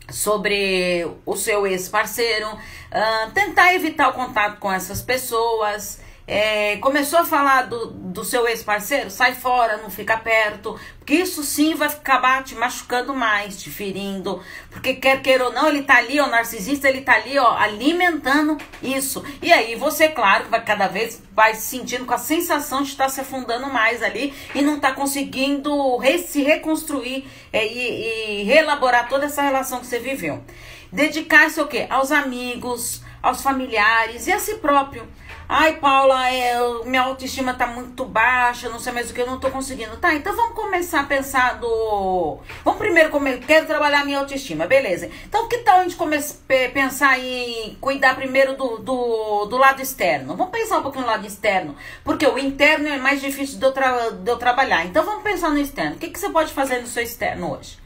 sobre 0.09 1.07
o 1.25 1.35
seu 1.35 1.65
ex-parceiro. 1.65 2.47
Uh, 2.47 3.31
tentar 3.33 3.73
evitar 3.73 4.09
o 4.09 4.13
contato 4.13 4.59
com 4.59 4.71
essas 4.71 5.01
pessoas. 5.01 6.01
É, 6.29 6.75
começou 6.77 7.19
a 7.19 7.25
falar 7.25 7.67
do, 7.67 7.85
do 7.85 8.25
seu 8.25 8.45
ex-parceiro, 8.49 9.09
sai 9.09 9.33
fora, 9.33 9.77
não 9.77 9.89
fica 9.89 10.17
perto, 10.17 10.77
porque 10.97 11.13
isso 11.15 11.41
sim 11.41 11.73
vai 11.73 11.87
acabar 11.87 12.43
te 12.43 12.53
machucando 12.53 13.13
mais, 13.15 13.57
te 13.61 13.69
ferindo, 13.69 14.43
porque 14.69 14.95
quer 14.95 15.21
queira 15.21 15.45
ou 15.45 15.53
não, 15.53 15.69
ele 15.69 15.83
tá 15.83 15.95
ali, 15.95 16.19
o 16.19 16.27
narcisista, 16.27 16.89
ele 16.89 16.99
tá 16.99 17.13
ali, 17.13 17.39
ó, 17.39 17.55
alimentando 17.55 18.57
isso. 18.83 19.23
E 19.41 19.53
aí 19.53 19.75
você, 19.75 20.09
claro, 20.09 20.49
vai 20.49 20.61
cada 20.61 20.89
vez 20.89 21.23
vai 21.33 21.55
se 21.55 21.61
sentindo 21.61 22.05
com 22.05 22.13
a 22.13 22.17
sensação 22.17 22.83
de 22.83 22.89
estar 22.89 23.05
tá 23.05 23.09
se 23.09 23.21
afundando 23.21 23.67
mais 23.67 24.03
ali 24.03 24.33
e 24.53 24.61
não 24.61 24.81
tá 24.81 24.91
conseguindo 24.91 25.95
re, 25.95 26.17
se 26.17 26.43
reconstruir 26.43 27.25
é, 27.53 27.65
e, 27.65 28.41
e 28.41 28.43
reelaborar 28.43 29.07
toda 29.07 29.27
essa 29.27 29.41
relação 29.41 29.79
que 29.79 29.85
você 29.85 29.99
viveu. 29.99 30.43
Dedicar-se 30.91 31.57
ao 31.57 31.67
quê? 31.67 31.87
Aos 31.89 32.11
amigos, 32.11 33.01
aos 33.21 33.41
familiares 33.41 34.27
e 34.27 34.33
a 34.33 34.39
si 34.39 34.55
próprio. 34.55 35.07
Ai, 35.49 35.77
Paula, 35.77 36.29
é, 36.29 36.57
minha 36.83 37.03
autoestima 37.03 37.53
tá 37.53 37.65
muito 37.65 38.03
baixa, 38.03 38.67
não 38.67 38.79
sei 38.79 38.91
mais 38.91 39.09
o 39.09 39.13
que, 39.13 39.21
eu 39.21 39.25
não 39.25 39.39
tô 39.39 39.49
conseguindo. 39.49 39.95
Tá, 39.95 40.13
então 40.13 40.35
vamos 40.35 40.53
começar 40.53 40.99
a 40.99 41.03
pensar 41.05 41.57
do. 41.57 42.39
Vamos 42.65 42.77
primeiro 42.77 43.09
comer. 43.09 43.39
Quero 43.39 43.65
trabalhar 43.65 44.03
minha 44.03 44.19
autoestima, 44.19 44.67
beleza. 44.67 45.09
Então, 45.25 45.47
que 45.47 45.59
tal 45.59 45.79
a 45.79 45.83
gente 45.83 45.95
começar 45.95 46.35
pensar 46.73 47.17
em 47.17 47.77
cuidar 47.79 48.15
primeiro 48.15 48.57
do, 48.57 48.79
do, 48.79 49.45
do 49.45 49.57
lado 49.57 49.81
externo? 49.81 50.35
Vamos 50.35 50.51
pensar 50.51 50.79
um 50.79 50.83
pouquinho 50.83 51.05
no 51.05 51.11
lado 51.11 51.25
externo. 51.25 51.77
Porque 52.03 52.27
o 52.27 52.37
interno 52.37 52.89
é 52.89 52.97
mais 52.97 53.21
difícil 53.21 53.57
de 53.57 53.65
eu, 53.65 53.71
tra 53.71 54.09
de 54.09 54.29
eu 54.29 54.35
trabalhar. 54.37 54.85
Então 54.85 55.05
vamos 55.05 55.23
pensar 55.23 55.49
no 55.49 55.57
externo. 55.57 55.95
O 55.95 55.99
que, 55.99 56.09
que 56.09 56.19
você 56.19 56.29
pode 56.29 56.51
fazer 56.51 56.81
no 56.81 56.87
seu 56.87 57.03
externo 57.03 57.53
hoje? 57.53 57.79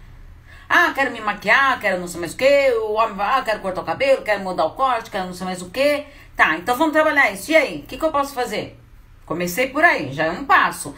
Ah, 0.68 0.94
quero 0.96 1.12
me 1.12 1.20
maquiar, 1.20 1.80
quero 1.80 2.00
não 2.00 2.08
sei 2.08 2.22
mais 2.22 2.34
o 2.34 2.38
que. 2.38 2.72
O 2.72 2.94
homem 2.94 3.18
ah, 3.20 3.42
quero 3.46 3.60
cortar 3.60 3.82
o 3.82 3.86
cabelo, 3.86 4.24
quero 4.24 4.42
mudar 4.42 4.66
o 4.66 4.72
corte, 4.72 5.12
quero 5.12 5.26
não 5.26 5.34
sei 5.34 5.46
mais 5.46 5.62
o 5.62 5.70
que. 5.70 6.06
Tá, 6.42 6.58
então 6.58 6.76
vamos 6.76 6.92
trabalhar 6.92 7.30
isso. 7.30 7.52
E 7.52 7.56
aí, 7.56 7.82
o 7.82 7.88
que, 7.88 8.00
que 8.00 8.04
eu 8.04 8.12
posso 8.12 8.34
fazer? 8.34 8.76
Comecei 9.28 9.68
por 9.68 9.84
aí, 9.84 10.12
já 10.12 10.26
é 10.26 10.32
um 10.32 10.44
passo. 10.44 10.96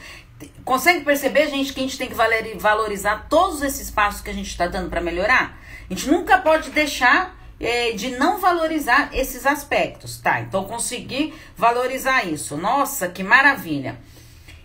Consegue 0.64 1.04
perceber, 1.04 1.50
gente, 1.50 1.74
que 1.74 1.82
a 1.82 1.84
gente 1.84 1.98
tem 1.98 2.08
que 2.08 2.16
valorizar 2.16 3.28
todos 3.28 3.62
esses 3.62 3.92
passos 3.92 4.22
que 4.22 4.30
a 4.30 4.34
gente 4.34 4.48
está 4.48 4.68
dando 4.68 4.90
para 4.90 5.02
melhorar? 5.02 5.60
A 5.90 5.94
gente 5.94 6.10
nunca 6.10 6.38
pode 6.38 6.70
deixar 6.70 7.36
é, 7.60 7.92
de 7.92 8.12
não 8.12 8.40
valorizar 8.40 9.10
esses 9.12 9.46
aspectos, 9.46 10.18
tá? 10.18 10.40
Então, 10.40 10.64
consegui 10.64 11.34
valorizar 11.58 12.24
isso. 12.26 12.56
Nossa, 12.56 13.10
que 13.10 13.22
maravilha. 13.22 14.00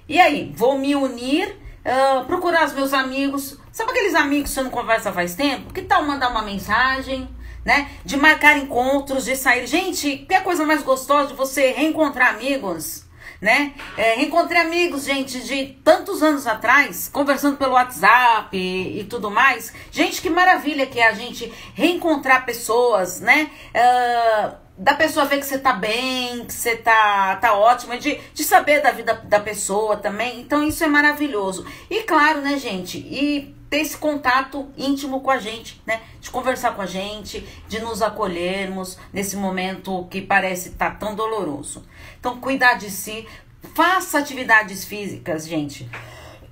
E 0.08 0.20
aí, 0.20 0.52
vou 0.54 0.78
me 0.78 0.94
unir, 0.94 1.56
uh, 1.85 2.25
procurar 2.26 2.64
os 2.66 2.73
meus 2.73 2.92
amigos. 2.94 3.58
Sabe 3.73 3.90
aqueles 3.90 4.14
amigos 4.14 4.50
que 4.50 4.54
você 4.54 4.62
não 4.62 4.70
conversa 4.70 5.12
faz 5.12 5.35
tempo? 5.35 5.73
Que 5.73 5.82
tal 5.82 6.04
mandar 6.04 6.30
uma 6.30 6.42
mensagem? 6.42 7.28
Né? 7.64 7.90
De 8.04 8.16
marcar 8.16 8.56
encontros, 8.56 9.24
de 9.24 9.36
sair. 9.36 9.66
Gente, 9.66 10.18
que 10.18 10.34
é 10.34 10.38
a 10.38 10.42
coisa 10.42 10.64
mais 10.64 10.82
gostosa 10.82 11.28
de 11.28 11.34
você 11.34 11.72
reencontrar 11.72 12.34
amigos, 12.34 13.04
né? 13.40 13.72
É, 13.96 14.14
reencontrei 14.14 14.60
amigos, 14.60 15.04
gente, 15.04 15.40
de 15.40 15.66
tantos 15.84 16.22
anos 16.22 16.46
atrás, 16.46 17.08
conversando 17.12 17.56
pelo 17.56 17.74
WhatsApp 17.74 18.56
e, 18.56 19.00
e, 19.00 19.04
tudo 19.04 19.30
mais. 19.30 19.72
Gente, 19.90 20.20
que 20.20 20.30
maravilha 20.30 20.86
que 20.86 20.98
é 20.98 21.06
a 21.06 21.12
gente 21.12 21.52
reencontrar 21.74 22.44
pessoas, 22.44 23.20
né? 23.20 23.50
Uh, 23.74 24.68
da 24.78 24.94
pessoa 24.94 25.26
ver 25.26 25.38
que 25.38 25.46
você 25.46 25.58
tá 25.58 25.72
bem, 25.72 26.44
que 26.44 26.52
você 26.52 26.76
tá, 26.76 27.36
tá 27.36 27.52
ótima, 27.54 27.98
de, 27.98 28.20
de 28.32 28.44
saber 28.44 28.80
da 28.80 28.92
vida 28.92 29.14
da 29.24 29.40
pessoa 29.40 29.96
também. 29.96 30.40
Então, 30.40 30.62
isso 30.62 30.84
é 30.84 30.86
maravilhoso. 30.86 31.66
E 31.90 32.02
claro, 32.04 32.40
né, 32.40 32.56
gente? 32.56 32.98
E 32.98 33.57
ter 33.68 33.78
esse 33.78 33.96
contato 33.96 34.68
íntimo 34.76 35.20
com 35.20 35.30
a 35.30 35.38
gente, 35.38 35.80
né? 35.87 36.00
De 36.20 36.30
conversar 36.30 36.75
com 36.75 36.82
a 36.82 36.87
gente, 36.87 37.46
de 37.68 37.80
nos 37.80 38.02
acolhermos 38.02 38.98
nesse 39.12 39.37
momento 39.37 40.06
que 40.10 40.22
parece 40.22 40.70
estar 40.70 40.92
tá 40.92 40.96
tão 40.96 41.14
doloroso. 41.14 41.84
Então, 42.18 42.40
cuidar 42.40 42.75
de 42.75 42.90
si, 42.90 43.26
Faça 43.75 44.18
atividades 44.18 44.84
físicas, 44.84 45.46
gente. 45.46 45.88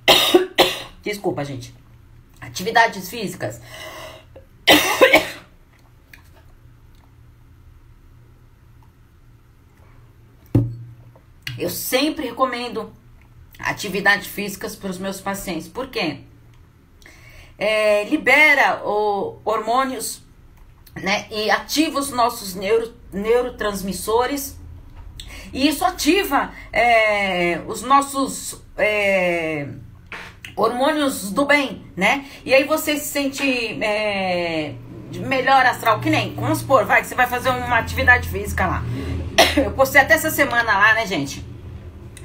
Desculpa, 1.03 1.45
gente. 1.45 1.75
Atividades 2.41 3.09
físicas. 3.09 3.61
Eu 11.59 11.71
sempre 11.71 12.27
recomendo 12.27 12.93
atividades 13.59 14.27
físicas 14.27 14.77
para 14.77 14.91
os 14.91 14.99
meus 14.99 15.21
pacientes. 15.21 15.67
Por 15.69 15.89
quê? 15.89 16.21
É, 17.59 18.05
libera 18.05 18.83
o, 18.85 19.39
hormônios 19.45 20.23
né, 20.95 21.27
e 21.31 21.51
ativa 21.51 21.99
os 21.99 22.11
nossos 22.11 22.55
neuro, 22.55 22.95
neurotransmissores. 23.13 24.59
E 25.53 25.69
isso 25.69 25.85
ativa 25.85 26.53
é, 26.73 27.61
os 27.67 27.83
nossos 27.83 28.63
é, 28.77 29.67
hormônios 30.57 31.31
do 31.31 31.45
bem, 31.45 31.85
né? 31.97 32.27
E 32.45 32.53
aí 32.53 32.65
você 32.65 32.97
se 32.97 33.09
sente 33.09 33.83
é, 33.83 34.75
melhor 35.21 35.65
astral, 35.67 36.01
que 36.01 36.11
nem, 36.11 36.35
vamos 36.35 36.59
supor, 36.59 36.85
vai, 36.85 37.03
que 37.03 37.07
você 37.07 37.15
vai 37.15 37.27
fazer 37.27 37.51
uma 37.51 37.79
atividade 37.79 38.29
física 38.29 38.67
lá. 38.67 38.83
Eu 39.57 39.71
postei 39.73 40.01
até 40.01 40.15
essa 40.15 40.31
semana 40.31 40.77
lá, 40.77 40.95
né, 40.95 41.07
gente? 41.07 41.45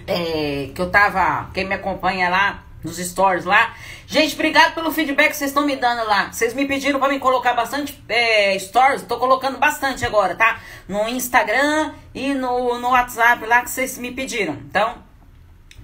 É, 0.08 0.70
que 0.74 0.82
eu 0.82 0.90
tava, 0.90 1.50
quem 1.54 1.66
me 1.66 1.76
acompanha 1.76 2.28
lá, 2.28 2.64
nos 2.84 2.98
stories 2.98 3.46
lá. 3.46 3.76
Gente, 4.08 4.34
obrigado 4.34 4.74
pelo 4.74 4.92
feedback 4.92 5.30
que 5.30 5.38
vocês 5.38 5.52
estão 5.52 5.66
me 5.66 5.76
dando 5.76 6.06
lá. 6.08 6.32
Vocês 6.32 6.54
me 6.54 6.66
pediram 6.66 7.00
para 7.00 7.12
me 7.12 7.20
colocar 7.20 7.54
bastante 7.54 8.04
é, 8.10 8.58
stories, 8.60 9.04
tô 9.04 9.18
colocando 9.18 9.58
bastante 9.58 10.06
agora, 10.06 10.36
tá? 10.36 10.60
No 10.88 11.08
Instagram 11.08 11.94
e 12.14 12.34
no, 12.34 12.80
no 12.80 12.90
WhatsApp 12.90 13.46
lá 13.46 13.62
que 13.62 13.70
vocês 13.70 13.98
me 13.98 14.12
pediram. 14.12 14.54
Então, 14.54 14.96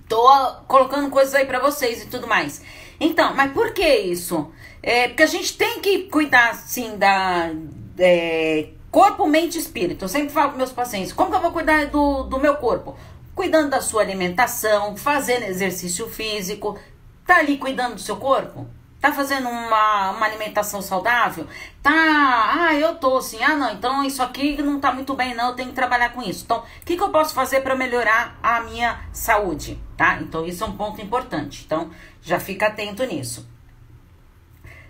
tô 0.07 0.27
colocando 0.67 1.09
coisas 1.09 1.33
aí 1.35 1.45
para 1.45 1.59
vocês 1.59 2.03
e 2.03 2.07
tudo 2.07 2.27
mais. 2.27 2.61
Então, 2.99 3.33
mas 3.35 3.51
por 3.51 3.73
que 3.73 3.87
isso? 3.87 4.51
É, 4.81 5.07
porque 5.07 5.23
a 5.23 5.27
gente 5.27 5.57
tem 5.57 5.79
que 5.79 6.03
cuidar, 6.03 6.55
sim, 6.55 6.97
da 6.97 7.51
é, 7.99 8.69
corpo, 8.89 9.27
mente 9.27 9.55
e 9.55 9.59
espírito. 9.59 10.05
Eu 10.05 10.09
sempre 10.09 10.29
falo 10.29 10.51
com 10.51 10.57
meus 10.57 10.71
pacientes, 10.71 11.13
como 11.13 11.29
que 11.29 11.37
eu 11.37 11.41
vou 11.41 11.51
cuidar 11.51 11.85
do, 11.87 12.23
do 12.23 12.39
meu 12.39 12.55
corpo? 12.55 12.97
Cuidando 13.37 13.69
da 13.69 13.79
sua 13.79 14.01
alimentação, 14.01 14.97
fazendo 14.97 15.43
exercício 15.43 16.09
físico, 16.09 16.77
tá 17.23 17.37
ali 17.37 17.57
cuidando 17.57 17.93
do 17.93 18.01
seu 18.01 18.17
corpo? 18.17 18.67
Tá 18.99 19.13
fazendo 19.13 19.47
uma, 19.47 20.09
uma 20.09 20.25
alimentação 20.25 20.81
saudável? 20.81 21.45
Tá, 21.83 21.91
ah, 21.91 22.73
eu 22.73 22.95
tô 22.95 23.17
assim, 23.17 23.41
ah 23.43 23.55
não, 23.55 23.71
então 23.71 24.03
isso 24.03 24.23
aqui 24.23 24.59
não 24.59 24.79
tá 24.79 24.91
muito 24.91 25.13
bem 25.13 25.35
não, 25.35 25.49
eu 25.49 25.55
tenho 25.55 25.69
que 25.69 25.75
trabalhar 25.75 26.09
com 26.09 26.23
isso. 26.23 26.45
Então, 26.45 26.57
o 26.57 26.85
que, 26.85 26.97
que 26.97 27.03
eu 27.03 27.11
posso 27.11 27.35
fazer 27.35 27.61
para 27.61 27.75
melhorar 27.75 28.39
a 28.41 28.61
minha 28.61 29.01
saúde, 29.13 29.79
tá? 29.95 30.17
Então, 30.19 30.43
isso 30.43 30.63
é 30.63 30.67
um 30.67 30.75
ponto 30.75 30.99
importante. 30.99 31.63
Então, 31.63 31.91
já 32.23 32.39
fica 32.39 32.65
atento 32.65 33.05
nisso. 33.05 33.47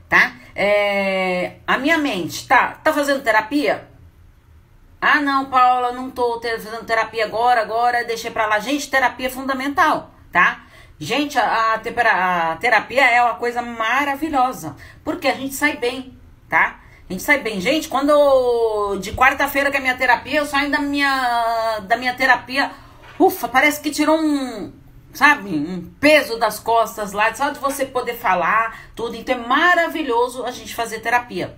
Tá? 0.07 0.37
É, 0.55 1.57
a 1.67 1.77
minha 1.77 1.97
mente, 1.97 2.47
tá, 2.47 2.79
tá 2.81 2.93
fazendo 2.93 3.21
terapia? 3.21 3.86
Ah, 4.99 5.21
não, 5.21 5.45
Paula, 5.45 5.91
não 5.91 6.09
tô 6.09 6.41
fazendo 6.41 6.83
terapia 6.85 7.25
agora, 7.25 7.61
agora 7.61 8.03
deixei 8.03 8.31
pra 8.31 8.47
lá. 8.47 8.59
Gente, 8.59 8.89
terapia 8.89 9.27
é 9.27 9.29
fundamental, 9.29 10.11
tá? 10.31 10.65
Gente, 10.99 11.37
a, 11.37 11.75
a, 11.75 12.55
terapia 12.57 13.05
é 13.05 13.21
uma 13.21 13.35
coisa 13.35 13.61
maravilhosa, 13.61 14.75
porque 15.03 15.27
a 15.27 15.35
gente 15.35 15.53
sai 15.53 15.77
bem, 15.77 16.17
tá? 16.49 16.79
A 17.07 17.13
gente 17.13 17.21
sai 17.21 17.37
bem. 17.39 17.61
Gente, 17.61 17.87
quando 17.87 18.97
de 18.99 19.13
quarta-feira 19.13 19.69
que 19.69 19.77
é 19.77 19.79
minha 19.79 19.95
terapia, 19.95 20.39
eu 20.39 20.45
saio 20.47 20.71
da 20.71 20.79
minha, 20.79 21.79
da 21.81 21.95
minha 21.95 22.15
terapia, 22.15 22.71
ufa, 23.19 23.47
parece 23.47 23.79
que 23.79 23.91
tirou 23.91 24.19
um, 24.19 24.73
sabe, 25.13 25.49
um 25.49 25.91
peso 25.99 26.39
das 26.39 26.59
costas 26.59 27.11
lá, 27.11 27.31
só 27.35 27.49
de 27.51 27.59
você 27.59 27.85
poder 27.85 28.15
falar 28.15 28.89
tudo. 28.95 29.15
Então 29.15 29.35
é 29.35 29.47
maravilhoso 29.47 30.43
a 30.43 30.49
gente 30.49 30.73
fazer 30.73 30.99
terapia 31.01 31.55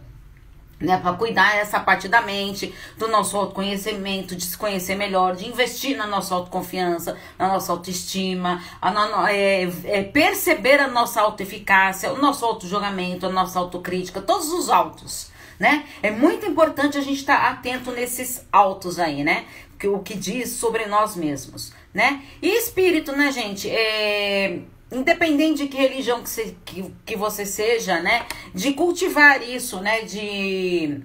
né, 0.80 0.98
para 0.98 1.14
cuidar 1.14 1.56
dessa 1.56 1.80
parte 1.80 2.08
da 2.08 2.22
mente, 2.22 2.74
do 2.98 3.08
nosso 3.08 3.36
autoconhecimento, 3.36 4.36
de 4.36 4.46
se 4.46 4.58
conhecer 4.58 4.96
melhor, 4.96 5.36
de 5.36 5.46
investir 5.48 5.98
na 5.98 6.08
nossa 6.08 6.34
autoconfiança, 6.34 7.18
na 7.38 7.48
nossa 7.48 7.72
autoestima, 7.72 8.64
a, 8.82 8.92
no, 8.92 9.28
é, 9.28 9.64
é, 9.84 10.04
perceber 10.04 10.80
a 10.80 10.88
nossa 10.88 11.22
autoeficácia, 11.22 12.14
o 12.14 12.18
nosso 12.18 12.46
autojulgamento, 12.46 13.26
a 13.26 13.30
nossa 13.30 13.60
autocrítica, 13.60 14.22
todos 14.22 14.52
os 14.54 14.70
autos, 14.70 15.30
né? 15.60 15.86
É 16.02 16.10
muito 16.10 16.46
importante 16.46 16.98
a 16.98 17.02
gente 17.02 17.20
estar 17.20 17.38
tá 17.38 17.50
atento 17.50 17.92
nesses 17.92 18.48
autos 18.52 18.98
aí, 18.98 19.24
né? 19.24 19.46
O 19.84 20.00
que 20.00 20.16
diz 20.16 20.52
sobre 20.52 20.86
nós 20.86 21.16
mesmos, 21.16 21.74
né? 21.94 22.24
E 22.42 22.48
espírito, 22.58 23.12
né, 23.12 23.32
gente? 23.32 23.70
É 23.70 24.60
independente 24.92 25.64
de 25.64 25.68
que 25.68 25.78
religião 25.78 26.22
que 26.22 26.30
você, 26.30 26.56
que, 26.66 26.94
que 27.06 27.16
você 27.16 27.46
seja, 27.46 28.02
né? 28.02 28.26
De 28.54 28.74
cultivar 28.74 29.42
isso, 29.42 29.80
né? 29.80 30.02
De. 30.02 31.02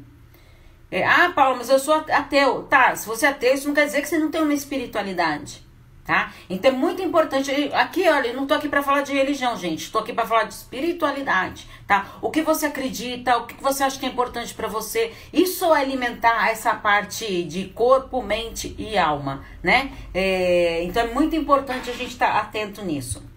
É, 0.90 1.05
ah, 1.05 1.33
Paulo, 1.35 1.59
mas 1.59 1.68
eu 1.68 1.79
sou 1.79 1.94
ateu. 1.94 2.62
Tá, 2.64 2.94
se 2.94 3.07
você 3.07 3.27
é 3.27 3.31
ateu, 3.31 3.55
isso 3.55 3.66
não 3.66 3.75
quer 3.75 3.87
dizer 3.87 4.01
que 4.01 4.09
você 4.09 4.18
não 4.18 4.31
tem 4.31 4.42
uma 4.42 4.55
espiritualidade. 4.55 5.64
Tá? 6.05 6.35
Então 6.51 6.70
é 6.70 6.75
muito 6.75 7.01
importante. 7.01 7.51
Aqui, 7.73 8.07
olha, 8.07 8.29
eu 8.29 8.37
não 8.37 8.47
tô 8.47 8.53
aqui 8.53 8.68
para 8.68 8.83
falar 8.83 9.01
de 9.01 9.14
religião, 9.14 9.57
gente. 9.57 9.90
Tô 9.90 10.01
aqui 10.01 10.12
para 10.12 10.27
falar 10.27 10.44
de 10.44 10.53
espiritualidade, 10.53 11.66
tá? 11.87 12.18
O 12.20 12.31
que 12.31 12.42
você 12.42 12.66
acredita, 12.66 13.38
o 13.38 13.47
que 13.47 13.55
você 13.62 13.83
acha 13.83 13.99
que 13.99 14.05
é 14.05 14.11
importante 14.11 14.53
para 14.53 14.68
você. 14.68 15.14
Isso 15.33 15.64
é 15.75 15.81
alimentar 15.81 16.51
essa 16.51 16.75
parte 16.75 17.44
de 17.44 17.68
corpo, 17.68 18.23
mente 18.23 18.75
e 18.79 18.99
alma, 18.99 19.47
né? 19.62 19.92
É, 20.12 20.83
então 20.85 21.05
é 21.05 21.07
muito 21.07 21.35
importante 21.35 21.88
a 21.88 21.94
gente 21.94 22.11
estar 22.11 22.35
tá 22.35 22.38
atento 22.38 22.83
nisso. 22.83 23.34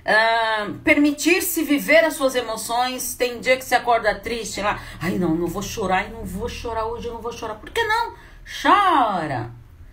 Uh, 0.00 0.74
Permitir-se 0.80 1.62
viver 1.62 2.04
as 2.04 2.14
suas 2.14 2.34
emoções. 2.34 3.14
Tem 3.14 3.40
dia 3.40 3.56
que 3.56 3.64
você 3.64 3.74
acorda 3.74 4.14
triste 4.14 4.60
lá. 4.60 4.80
Ai, 5.00 5.18
não, 5.18 5.34
não 5.34 5.46
vou 5.46 5.62
chorar, 5.62 6.08
não 6.10 6.24
vou 6.24 6.48
chorar 6.48 6.86
hoje, 6.86 7.06
eu 7.06 7.14
não 7.14 7.20
vou 7.20 7.32
chorar. 7.32 7.54
Por 7.56 7.70
que 7.70 7.82
não? 7.84 8.14
Chora. 8.62 9.50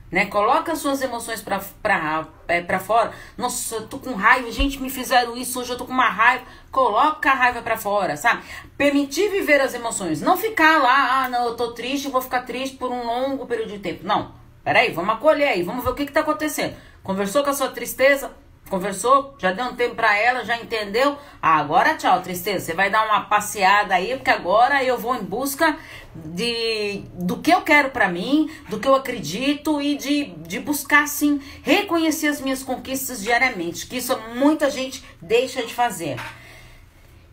Né? 0.09 0.25
Coloca 0.27 0.71
as 0.71 0.79
suas 0.79 1.01
emoções 1.01 1.41
pra, 1.41 1.59
pra, 1.83 2.27
é, 2.47 2.61
pra 2.61 2.79
fora. 2.79 3.11
Nossa, 3.37 3.75
eu 3.75 3.87
tô 3.87 3.99
com 3.99 4.13
raiva, 4.13 4.49
gente, 4.51 4.81
me 4.81 4.89
fizeram 4.89 5.35
isso, 5.35 5.59
hoje 5.59 5.71
eu 5.71 5.77
tô 5.77 5.85
com 5.85 5.91
uma 5.91 6.09
raiva. 6.09 6.45
Coloca 6.71 7.29
a 7.29 7.33
raiva 7.33 7.61
pra 7.61 7.75
fora, 7.77 8.15
sabe? 8.15 8.43
Permitir 8.77 9.29
viver 9.29 9.59
as 9.59 9.73
emoções. 9.73 10.21
Não 10.21 10.37
ficar 10.37 10.81
lá, 10.81 11.25
ah, 11.25 11.29
não, 11.29 11.47
eu 11.47 11.55
tô 11.55 11.73
triste, 11.73 12.09
vou 12.09 12.21
ficar 12.21 12.43
triste 12.43 12.77
por 12.77 12.89
um 12.89 13.05
longo 13.05 13.45
período 13.45 13.71
de 13.71 13.79
tempo. 13.79 14.07
Não. 14.07 14.31
Peraí, 14.63 14.91
vamos 14.91 15.15
acolher 15.15 15.49
aí, 15.49 15.63
vamos 15.63 15.83
ver 15.83 15.91
o 15.91 15.95
que, 15.95 16.05
que 16.05 16.11
tá 16.11 16.21
acontecendo. 16.21 16.75
Conversou 17.03 17.43
com 17.43 17.49
a 17.49 17.53
sua 17.53 17.69
tristeza? 17.69 18.31
Conversou? 18.69 19.33
Já 19.37 19.53
deu 19.53 19.65
um 19.65 19.75
tempo 19.75 19.95
para 19.95 20.17
ela? 20.17 20.43
Já 20.43 20.57
entendeu? 20.57 21.17
Ah, 21.41 21.57
agora 21.57 21.95
tchau, 21.95 22.21
tristeza. 22.21 22.65
Você 22.65 22.73
vai 22.73 22.89
dar 22.89 23.05
uma 23.05 23.21
passeada 23.21 23.95
aí, 23.95 24.15
porque 24.15 24.29
agora 24.29 24.83
eu 24.83 24.97
vou 24.97 25.15
em 25.15 25.23
busca 25.23 25.77
de 26.13 27.03
do 27.13 27.37
que 27.37 27.51
eu 27.51 27.61
quero 27.61 27.91
para 27.91 28.09
mim, 28.09 28.51
do 28.69 28.79
que 28.79 28.87
eu 28.87 28.95
acredito 28.95 29.81
e 29.81 29.95
de, 29.95 30.25
de 30.25 30.59
buscar, 30.59 31.07
sim, 31.07 31.41
reconhecer 31.63 32.27
as 32.27 32.41
minhas 32.41 32.61
conquistas 32.61 33.21
diariamente. 33.21 33.87
Que 33.87 33.97
isso 33.97 34.17
muita 34.35 34.69
gente 34.69 35.03
deixa 35.21 35.65
de 35.65 35.73
fazer. 35.73 36.17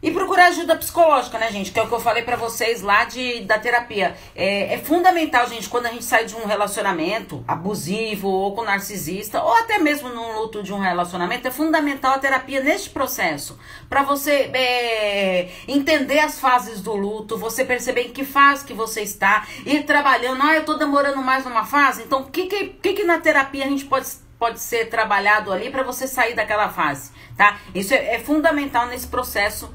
E 0.05 0.11
procurar 0.11 0.49
ajuda 0.49 0.77
psicológica, 0.77 1.39
né, 1.39 1.51
gente? 1.51 1.73
Que 1.73 1.81
é 1.81 1.83
o 1.83 1.89
que 1.89 1.95
eu 1.95 1.99
falei 1.99 2.23
para 2.23 2.37
vocês 2.37 2.83
lá 2.83 3.05
de, 3.05 3.41
da 3.41 3.59
terapia. 3.59 4.15
É, 4.37 4.75
é, 4.75 4.79
fundamental, 4.79 5.49
gente, 5.49 5.67
quando 5.67 5.87
a 5.87 5.89
gente 5.89 6.05
sai 6.05 6.27
de 6.27 6.37
um 6.37 6.45
relacionamento 6.45 7.43
abusivo 7.49 8.29
ou 8.29 8.55
com 8.55 8.65
narcisista, 8.65 9.43
ou 9.43 9.55
até 9.55 9.79
mesmo 9.79 10.11
no 10.11 10.39
luto 10.39 10.63
de 10.63 10.75
um 10.75 10.79
relacionamento, 10.79 11.49
é 11.49 11.51
fundamental 11.51 12.17
a 12.17 12.19
terapia 12.19 12.63
neste 12.63 12.91
processo. 12.91 13.59
para 13.89 14.03
você 14.03 14.51
é, 14.53 15.49
entender 15.67 16.19
as 16.19 16.39
fases 16.39 16.83
do 16.83 16.95
luto, 16.95 17.39
você 17.39 17.65
perceber 17.65 18.03
em 18.03 18.13
que 18.13 18.27
fase 18.27 18.67
que 18.67 18.75
você 18.75 19.01
está, 19.01 19.47
ir 19.65 19.85
trabalhando. 19.85 20.43
Ah, 20.43 20.55
eu 20.55 20.67
tô 20.67 20.75
demorando 20.75 21.23
mais 21.23 21.47
numa 21.47 21.65
fase, 21.65 22.03
então 22.03 22.21
o 22.21 22.31
que, 22.31 22.45
que, 22.45 22.67
que, 22.67 22.93
que 22.93 23.05
na 23.05 23.21
terapia 23.21 23.65
a 23.65 23.69
gente 23.69 23.87
pode 23.87 24.07
pode 24.39 24.61
ser 24.61 24.91
trabalhado 24.91 25.51
ali 25.51 25.71
para 25.71 25.83
você 25.83 26.07
sair 26.07 26.35
daquela 26.35 26.69
fase, 26.69 27.13
tá? 27.35 27.57
Isso 27.75 27.95
é, 27.95 28.17
é 28.17 28.19
fundamental 28.19 28.87
nesse 28.89 29.07
processo 29.07 29.73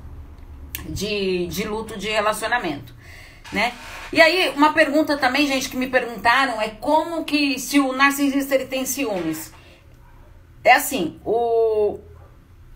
de, 0.89 1.47
de 1.47 1.67
luto 1.67 1.97
de 1.97 2.09
relacionamento, 2.09 2.93
né? 3.51 3.73
E 4.11 4.19
aí, 4.19 4.49
uma 4.55 4.73
pergunta 4.73 5.17
também, 5.17 5.47
gente, 5.47 5.69
que 5.69 5.77
me 5.77 5.87
perguntaram 5.87 6.59
é 6.59 6.69
como 6.69 7.23
que 7.23 7.59
se 7.59 7.79
o 7.79 7.93
narcisista 7.93 8.55
ele 8.55 8.65
tem 8.65 8.85
ciúmes. 8.85 9.53
É 10.63 10.73
assim, 10.73 11.19
o, 11.23 11.99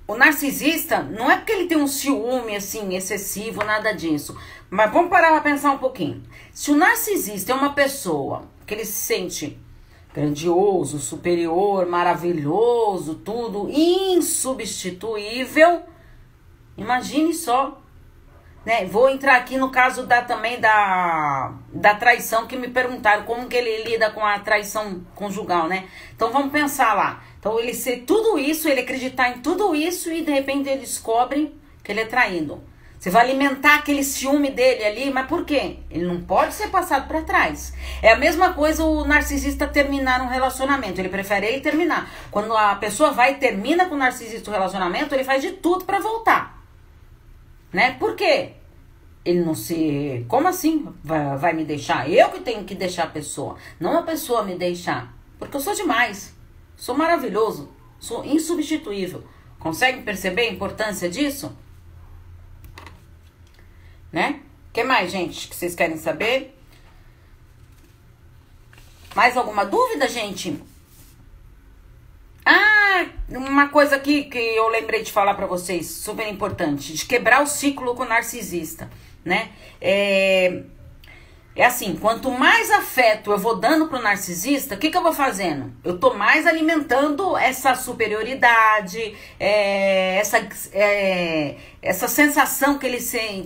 o 0.08 0.15
narcisista 0.15 1.02
não 1.02 1.30
é 1.30 1.38
porque 1.38 1.52
ele 1.52 1.67
tem 1.67 1.78
um 1.78 1.88
ciúme 1.88 2.56
assim 2.56 2.95
excessivo, 2.95 3.63
nada 3.63 3.93
disso. 3.93 4.38
Mas 4.69 4.91
vamos 4.91 5.10
parar 5.10 5.32
para 5.32 5.41
pensar 5.41 5.71
um 5.71 5.80
pouquinho. 5.80 6.23
Se 6.52 6.71
o 6.71 6.76
narcisista 6.76 7.52
é 7.52 7.56
uma 7.56 7.73
pessoa 7.73 8.47
que 8.65 8.73
ele 8.73 8.86
se 8.86 8.93
sente 8.93 9.60
grandioso, 10.13 10.99
superior, 10.99 11.88
maravilhoso, 11.88 13.15
tudo 13.15 13.67
insubstituível, 13.69 15.82
imagine 16.78 17.34
só 17.34 17.83
né? 18.65 18.86
Vou 18.86 19.10
entrar 19.10 19.36
aqui 19.36 19.58
no 19.58 19.69
caso 19.69 20.06
da 20.06 20.21
também 20.21 20.60
da, 20.60 21.54
da 21.71 21.95
traição 21.95 22.47
que 22.47 22.56
me 22.56 22.69
perguntaram 22.69 23.23
como 23.23 23.47
que 23.47 23.56
ele 23.56 23.84
lida 23.89 24.10
com 24.12 24.26
a 24.26 24.39
traição 24.39 25.02
conjugal, 25.13 25.67
né? 25.67 25.86
Então 26.15 26.32
vamos 26.32 26.52
pensar 26.52 26.93
lá. 26.93 27.21
Então 27.39 27.60
ele 27.60 27.73
ser 27.73 28.04
tudo 28.08 28.39
isso, 28.39 28.69
ele 28.69 28.82
acreditar 28.82 29.30
em 29.30 29.41
tudo 29.41 29.76
isso 29.76 30.12
e 30.12 30.21
de 30.21 30.32
repente 30.32 30.69
ele 30.69 30.80
descobre 30.80 31.54
que 31.84 31.91
ele 31.91 32.02
é 32.02 32.06
traído. 32.06 32.62
Você 32.97 33.10
vai 33.10 33.26
alimentar 33.26 33.76
aquele 33.76 34.02
ciúme 34.02 34.49
dele 34.49 34.86
ali, 34.86 35.12
mas 35.12 35.28
por 35.28 35.43
quê? 35.43 35.80
Ele 35.91 36.06
não 36.06 36.21
pode 36.21 36.54
ser 36.54 36.69
passado 36.69 37.06
para 37.06 37.21
trás. 37.21 37.73
É 38.02 38.13
a 38.13 38.15
mesma 38.15 38.54
coisa 38.54 38.86
o 38.86 39.04
narcisista 39.04 39.67
terminar 39.67 40.21
um 40.21 40.30
relacionamento. 40.30 41.02
Ele 41.02 41.10
prefere 41.10 41.47
ele 41.47 41.60
terminar. 41.60 42.10
Quando 42.32 42.56
a 42.56 42.76
pessoa 42.76 43.12
vai 43.12 43.34
e 43.34 43.36
termina 43.36 43.88
com 43.88 43.95
o 43.95 43.97
narcisista 43.97 44.49
o 44.49 44.54
relacionamento, 44.54 45.13
ele 45.13 45.26
faz 45.26 45.41
de 45.41 45.52
tudo 45.52 45.84
para 45.84 45.99
voltar. 45.99 46.62
Né? 47.73 47.93
Por 47.93 48.15
quê? 48.15 48.53
Ele 49.25 49.41
não 49.41 49.55
se. 49.55 50.25
Como 50.29 50.47
assim? 50.47 50.88
Vai, 51.03 51.38
vai 51.38 51.53
me 51.53 51.65
deixar? 51.65 52.09
Eu 52.09 52.29
que 52.29 52.41
tenho 52.41 52.63
que 52.63 52.75
deixar 52.75 53.05
a 53.05 53.07
pessoa. 53.07 53.57
Não 53.79 53.97
a 53.97 54.03
pessoa 54.03 54.43
me 54.43 54.55
deixar. 54.55 55.13
Porque 55.39 55.57
eu 55.57 55.62
sou 55.62 55.73
demais. 55.73 56.33
Sou 56.77 56.95
maravilhoso. 56.95 57.73
Sou 57.99 58.23
insubstituível. 58.23 59.23
Consegue 59.59 60.03
perceber 60.03 60.43
a 60.43 60.51
importância 60.51 61.09
disso? 61.09 61.57
né? 64.13 64.39
Que 64.71 64.83
mais, 64.83 65.12
gente, 65.12 65.47
que 65.49 65.55
vocês 65.55 65.73
querem 65.73 65.97
saber? 65.97 66.55
Mais 69.15 69.36
alguma 69.36 69.65
dúvida, 69.65 70.07
gente? 70.07 70.63
Uma 73.36 73.69
coisa 73.69 73.96
aqui 73.96 74.26
que 74.26 74.38
eu 74.38 74.67
lembrei 74.67 75.02
de 75.02 75.12
falar 75.12 75.34
para 75.34 75.48
vocês, 75.48 75.88
super 75.88 76.28
importante, 76.28 76.93
de 76.93 77.04
quebrar 77.04 77.41
o 77.41 77.48
ciclo 77.48 77.96
com 77.96 78.04
o 78.04 78.08
narcisista, 78.08 78.91
né? 79.26 79.50
É, 79.82 80.62
é 81.56 81.65
assim, 81.65 81.96
quanto 81.96 82.30
mais 82.30 82.69
afeto 82.69 83.32
eu 83.32 83.39
vou 83.39 83.56
dando 83.56 83.88
pro 83.88 84.00
narcisista, 84.00 84.76
o 84.76 84.78
que, 84.78 84.91
que 84.91 84.96
eu 84.96 85.02
vou 85.02 85.13
fazendo? 85.13 85.74
Eu 85.84 85.98
tô 85.98 86.13
mais 86.13 86.46
alimentando 86.46 87.36
essa 87.36 87.74
superioridade, 87.74 89.15
é, 89.39 90.17
essa, 90.17 90.38
é, 90.72 91.56
essa 91.82 92.08
sensação 92.08 92.78
que 92.78 92.86
ele 92.86 93.00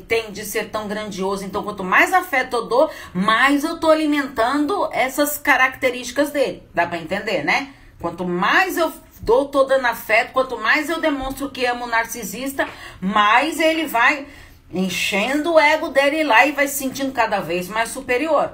tem 0.05 0.31
de 0.33 0.43
ser 0.43 0.69
tão 0.69 0.89
grandioso. 0.89 1.45
Então, 1.45 1.63
quanto 1.63 1.85
mais 1.85 2.13
afeto 2.13 2.57
eu 2.57 2.67
dou, 2.67 2.89
mais 3.13 3.63
eu 3.63 3.79
tô 3.79 3.89
alimentando 3.89 4.89
essas 4.91 5.37
características 5.37 6.29
dele. 6.31 6.61
Dá 6.73 6.85
pra 6.85 6.97
entender, 6.97 7.45
né? 7.45 7.73
Quanto 7.99 8.25
mais 8.25 8.77
eu 8.77 8.91
dou, 9.27 9.49
tô 9.49 9.65
dando 9.65 9.85
afeto, 9.85 10.31
quanto 10.31 10.57
mais 10.57 10.89
eu 10.89 11.01
demonstro 11.01 11.49
que 11.49 11.65
amo 11.65 11.83
o 11.83 11.89
narcisista, 11.89 12.65
mais 13.01 13.59
ele 13.59 13.85
vai 13.85 14.25
enchendo 14.73 15.53
o 15.53 15.59
ego 15.59 15.89
dele 15.89 16.23
lá 16.23 16.45
e 16.45 16.53
vai 16.53 16.65
se 16.65 16.75
sentindo 16.75 17.11
cada 17.11 17.41
vez 17.41 17.67
mais 17.67 17.89
superior, 17.89 18.53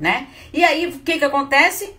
né? 0.00 0.28
E 0.50 0.64
aí, 0.64 0.86
o 0.86 0.98
que 1.00 1.18
que 1.18 1.24
acontece? 1.24 1.94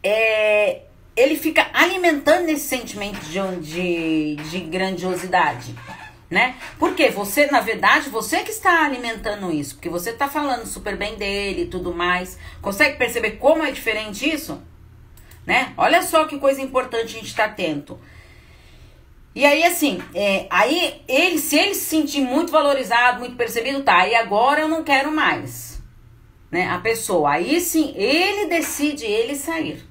É, 0.00 0.82
ele 1.16 1.36
fica 1.36 1.66
alimentando 1.74 2.48
esse 2.48 2.68
sentimento 2.68 3.20
de, 3.26 3.40
de, 3.56 4.36
de 4.36 4.60
grandiosidade, 4.60 5.74
né? 6.30 6.54
Porque 6.78 7.10
você, 7.10 7.46
na 7.46 7.60
verdade, 7.60 8.10
você 8.10 8.44
que 8.44 8.50
está 8.52 8.84
alimentando 8.84 9.50
isso, 9.50 9.74
porque 9.74 9.88
você 9.88 10.10
está 10.10 10.28
falando 10.28 10.66
super 10.66 10.96
bem 10.96 11.16
dele 11.16 11.62
e 11.62 11.66
tudo 11.66 11.92
mais. 11.92 12.38
Consegue 12.60 12.96
perceber 12.96 13.32
como 13.32 13.64
é 13.64 13.72
diferente 13.72 14.28
isso? 14.28 14.62
Né? 15.46 15.72
Olha 15.76 16.02
só 16.02 16.24
que 16.24 16.38
coisa 16.38 16.60
importante 16.60 17.04
a 17.04 17.18
gente 17.18 17.26
estar 17.26 17.46
tá 17.46 17.50
atento. 17.50 17.98
E 19.34 19.46
aí, 19.46 19.64
assim, 19.64 20.02
é, 20.14 20.46
aí 20.50 21.02
ele, 21.08 21.38
se 21.38 21.58
ele 21.58 21.74
se 21.74 21.86
sentir 21.86 22.20
muito 22.20 22.52
valorizado, 22.52 23.20
muito 23.20 23.34
percebido, 23.34 23.82
tá, 23.82 24.06
e 24.06 24.14
agora 24.14 24.60
eu 24.60 24.68
não 24.68 24.84
quero 24.84 25.10
mais, 25.10 25.82
né, 26.50 26.68
a 26.68 26.78
pessoa. 26.78 27.32
Aí 27.32 27.58
sim, 27.60 27.94
ele 27.96 28.46
decide 28.46 29.06
ele 29.06 29.34
sair 29.34 29.82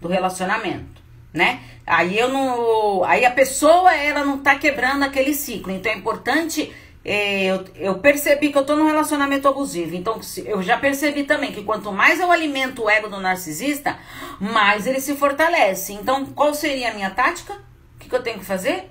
do 0.00 0.06
relacionamento, 0.06 1.02
né? 1.32 1.60
Aí 1.84 2.16
eu 2.16 2.28
não, 2.28 3.02
aí 3.04 3.24
a 3.24 3.30
pessoa, 3.30 3.94
ela 3.94 4.24
não 4.24 4.38
tá 4.38 4.56
quebrando 4.56 5.02
aquele 5.02 5.34
ciclo. 5.34 5.72
Então 5.72 5.90
é 5.90 5.96
importante, 5.96 6.72
é, 7.06 7.44
eu, 7.44 7.64
eu 7.76 7.98
percebi 7.98 8.50
que 8.50 8.58
eu 8.58 8.66
tô 8.66 8.74
num 8.74 8.86
relacionamento 8.86 9.46
abusivo. 9.46 9.94
Então 9.94 10.20
eu 10.44 10.62
já 10.62 10.76
percebi 10.76 11.24
também 11.24 11.52
que 11.52 11.62
quanto 11.62 11.92
mais 11.92 12.18
eu 12.20 12.32
alimento 12.32 12.82
o 12.82 12.90
ego 12.90 13.08
do 13.08 13.20
narcisista, 13.20 13.98
mais 14.40 14.86
ele 14.86 15.00
se 15.00 15.14
fortalece. 15.16 15.92
Então 15.92 16.26
qual 16.26 16.52
seria 16.52 16.90
a 16.90 16.94
minha 16.94 17.10
tática? 17.10 17.64
que, 18.06 18.08
que 18.08 18.14
eu 18.14 18.22
tenho 18.22 18.38
que 18.38 18.44
fazer? 18.44 18.90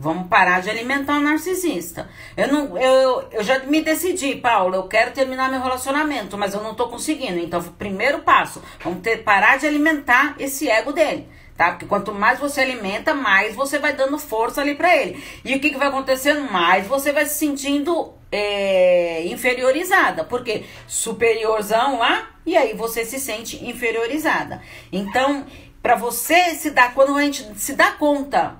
Vamos 0.00 0.28
parar 0.28 0.62
de 0.62 0.70
alimentar 0.70 1.16
o 1.16 1.20
narcisista. 1.20 2.08
Eu 2.36 2.52
não, 2.52 2.78
eu, 2.78 3.28
eu 3.32 3.42
já 3.42 3.58
me 3.64 3.82
decidi, 3.82 4.36
Paulo, 4.36 4.76
eu 4.76 4.84
quero 4.84 5.10
terminar 5.10 5.50
meu 5.50 5.60
relacionamento, 5.60 6.38
mas 6.38 6.54
eu 6.54 6.62
não 6.62 6.72
tô 6.72 6.88
conseguindo. 6.88 7.38
Então, 7.38 7.60
primeiro 7.60 8.20
passo, 8.20 8.62
vamos 8.80 9.00
ter 9.00 9.24
parar 9.24 9.58
de 9.58 9.66
alimentar 9.66 10.36
esse 10.38 10.70
ego 10.70 10.92
dele, 10.92 11.28
tá? 11.58 11.72
Porque 11.72 11.86
quanto 11.86 12.14
mais 12.14 12.38
você 12.38 12.60
alimenta, 12.60 13.12
mais 13.12 13.56
você 13.56 13.80
vai 13.80 13.92
dando 13.92 14.16
força 14.16 14.60
ali 14.60 14.76
para 14.76 14.96
ele. 14.96 15.20
E 15.44 15.56
o 15.56 15.60
que, 15.60 15.70
que 15.70 15.76
vai 15.76 15.88
acontecendo? 15.88 16.50
Mais 16.50 16.86
você 16.86 17.12
vai 17.12 17.26
se 17.26 17.34
sentindo 17.34 18.14
é, 18.30 19.26
inferiorizada, 19.26 20.22
porque 20.22 20.64
superiorzão 20.86 21.98
lá, 21.98 22.30
e 22.46 22.56
aí 22.56 22.74
você 22.74 23.04
se 23.04 23.18
sente 23.18 23.62
inferiorizada. 23.68 24.62
Então, 24.92 25.44
para 25.82 25.96
você 25.96 26.54
se 26.54 26.70
dar, 26.70 26.94
quando 26.94 27.18
a 27.18 27.22
gente 27.22 27.44
se 27.56 27.74
dá 27.74 27.90
conta 27.90 28.56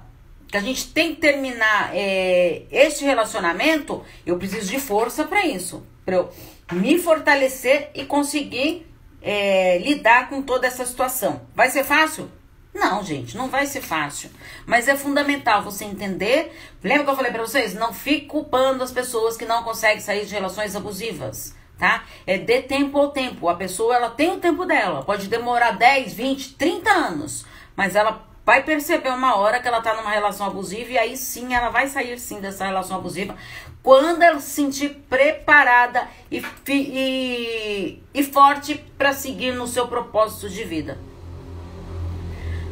que 0.49 0.57
a 0.57 0.61
gente 0.61 0.93
tem 0.93 1.15
que 1.15 1.21
terminar 1.21 1.91
é, 1.95 2.63
este 2.73 3.05
relacionamento, 3.05 4.05
eu 4.27 4.37
preciso 4.39 4.69
de 4.69 4.81
força 4.81 5.25
para 5.25 5.47
isso, 5.47 5.87
para 6.05 6.17
eu 6.17 6.31
me 6.73 6.99
fortalecer 6.99 7.91
e 7.95 8.05
conseguir 8.05 8.89
é, 9.23 9.79
lidar 9.79 10.29
com 10.29 10.43
toda 10.43 10.67
essa 10.67 10.85
situação. 10.85 11.43
Vai 11.55 11.71
ser 11.71 11.85
fácil? 11.85 12.29
Não, 12.75 13.03
gente, 13.03 13.37
não 13.37 13.49
vai 13.49 13.67
ser 13.67 13.81
fácil. 13.81 14.31
Mas 14.67 14.89
é 14.89 14.97
fundamental 14.97 15.63
você 15.63 15.85
entender. 15.85 16.57
Lembra 16.83 17.05
que 17.05 17.11
eu 17.11 17.17
falei 17.17 17.33
para 17.33 17.43
vocês? 17.43 17.75
Não 17.75 17.93
fique 17.93 18.27
culpando 18.27 18.85
as 18.85 18.93
pessoas 18.93 19.37
que 19.37 19.45
não 19.45 19.63
conseguem 19.63 20.01
sair 20.01 20.27
de 20.27 20.35
relações 20.35 20.77
abusivas 20.77 21.57
tá? 21.79 22.05
É 22.27 22.37
de 22.37 22.63
tempo 22.63 22.99
ao 22.99 23.11
tempo. 23.11 23.49
A 23.49 23.55
pessoa 23.55 23.95
ela 23.95 24.11
tem 24.11 24.33
o 24.33 24.41
tempo 24.41 24.67
dela, 24.67 25.03
pode 25.05 25.29
demorar 25.29 25.71
10, 25.73 26.13
20, 26.13 26.55
30 26.55 26.91
anos, 26.91 27.47
mas 27.77 27.95
ela 27.95 28.27
vai 28.45 28.63
perceber 28.63 29.11
uma 29.11 29.37
hora 29.37 29.61
que 29.61 29.69
ela 29.69 29.81
tá 29.81 29.95
numa 29.95 30.11
relação 30.11 30.47
abusiva 30.47 30.93
e 30.93 30.99
aí 30.99 31.17
sim 31.17 31.55
ela 31.55 31.69
vai 31.69 31.87
sair 31.87 32.19
sim 32.19 32.41
dessa 32.41 32.65
relação 32.65 32.97
abusiva 32.97 33.37
quando 33.83 34.23
ela 34.23 34.41
se 34.41 34.53
sentir 34.53 35.05
preparada 35.09 36.09
e, 36.31 36.43
e, 36.67 38.03
e 38.15 38.25
forte 38.25 38.75
para 38.97 39.13
seguir 39.13 39.53
no 39.53 39.67
seu 39.67 39.87
propósito 39.87 40.49
de 40.49 40.65
vida. 40.65 40.99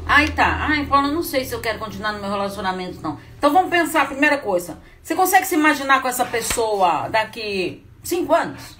Ai 0.09 0.31
tá, 0.31 0.69
ai 0.69 0.87
Paulo, 0.87 1.09
eu 1.09 1.13
não 1.15 1.23
sei 1.23 1.45
se 1.45 1.53
eu 1.53 1.61
quero 1.61 1.81
continuar 1.81 2.13
no 2.13 2.21
meu 2.21 2.31
relacionamento 2.31 3.01
não. 3.03 3.19
Então 3.37 3.53
vamos 3.53 3.71
pensar, 3.71 4.03
a 4.03 4.07
primeira 4.07 4.39
coisa, 4.39 4.79
você 5.03 5.17
consegue 5.17 5.45
se 5.45 5.57
imaginar 5.57 6.01
com 6.01 6.07
essa 6.07 6.25
pessoa 6.25 7.09
daqui 7.09 7.85
cinco 8.05 8.33
anos? 8.33 8.77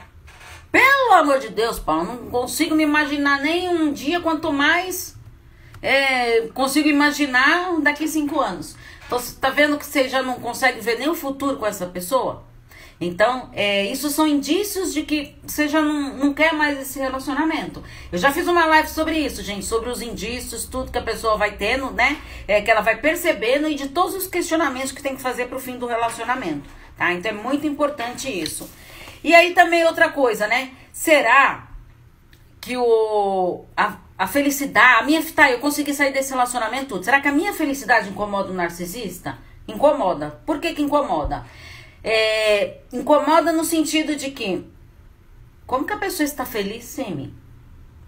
Pelo 0.71 1.15
amor 1.15 1.41
de 1.41 1.49
Deus, 1.49 1.81
Paulo, 1.81 2.05
não 2.05 2.31
consigo 2.31 2.77
me 2.77 2.85
imaginar 2.85 3.41
nem 3.41 3.69
um 3.69 3.93
dia, 3.93 4.21
quanto 4.21 4.53
mais 4.53 5.17
é, 5.83 6.43
consigo 6.55 6.89
imaginar 6.89 7.81
daqui 7.81 8.07
cinco 8.07 8.41
anos. 8.41 8.77
Então, 9.07 9.19
você 9.19 9.35
tá 9.41 9.51
vendo 9.51 9.79
que 9.79 9.87
você 9.87 10.09
já 10.09 10.23
não 10.23 10.35
consegue 10.35 10.81
ver 10.81 10.99
nem 10.99 11.09
o 11.09 11.15
futuro 11.15 11.57
com 11.57 11.67
essa 11.67 11.87
pessoa? 11.87 12.45
Então, 13.01 13.51
é, 13.53 13.85
isso 13.87 14.09
são 14.09 14.27
indícios 14.27 14.95
de 14.95 15.03
que 15.03 15.37
você 15.47 15.69
já 15.69 15.83
não, 15.83 16.17
não 16.17 16.35
quer 16.35 16.55
mais 16.55 16.81
esse 16.81 16.99
relacionamento. 16.99 17.83
Eu 18.11 18.19
já 18.19 18.33
fiz 18.33 18.47
uma 18.47 18.65
live 18.65 18.89
sobre 18.89 19.19
isso, 19.19 19.43
gente, 19.43 19.67
sobre 19.67 19.91
os 19.91 20.01
indícios, 20.01 20.65
tudo 20.65 20.91
que 20.91 20.97
a 20.97 21.03
pessoa 21.03 21.37
vai 21.37 21.53
tendo, 21.57 21.91
né? 21.91 22.19
É, 22.49 22.63
que 22.63 22.71
ela 22.71 22.81
vai 22.81 22.97
percebendo 22.97 23.69
e 23.69 23.75
de 23.75 23.89
todos 23.89 24.15
os 24.15 24.27
questionamentos 24.27 24.93
que 24.93 25.03
tem 25.03 25.15
que 25.15 25.21
fazer 25.21 25.47
para 25.47 25.59
o 25.59 25.61
fim 25.61 25.77
do 25.77 25.87
relacionamento, 25.87 26.69
tá? 26.97 27.13
Então, 27.13 27.31
é 27.31 27.35
muito 27.35 27.67
importante 27.67 28.29
isso. 28.29 28.69
E 29.23 29.35
aí 29.35 29.53
também 29.53 29.85
outra 29.85 30.09
coisa, 30.09 30.47
né? 30.47 30.71
Será 30.91 31.69
que 32.63 32.77
o 32.79 33.65
a, 33.77 33.97
a 34.19 34.27
felicidade, 34.27 35.03
a 35.03 35.05
minha 35.05 35.23
tá, 35.33 35.51
eu 35.51 35.59
consegui 35.59 35.93
sair 35.93 36.13
desse 36.13 36.31
relacionamento. 36.31 37.03
Será 37.05 37.21
que 37.21 37.29
a 37.29 37.33
minha 37.33 37.53
felicidade 37.53 38.09
incomoda 38.09 38.51
o 38.51 38.55
narcisista? 38.55 39.39
Incomoda. 39.69 40.41
Por 40.47 40.59
que 40.59 40.73
que 40.73 40.83
incomoda? 40.83 41.45
É, 42.09 42.79
incomoda 42.93 43.53
no 43.53 43.65
sentido 43.65 44.15
de 44.15 44.31
que 44.31 44.65
como 45.67 45.85
que 45.85 45.93
a 45.93 45.99
pessoa 45.99 46.25
está 46.25 46.47
feliz 46.47 46.85
sem 46.85 47.15
mim? 47.15 47.35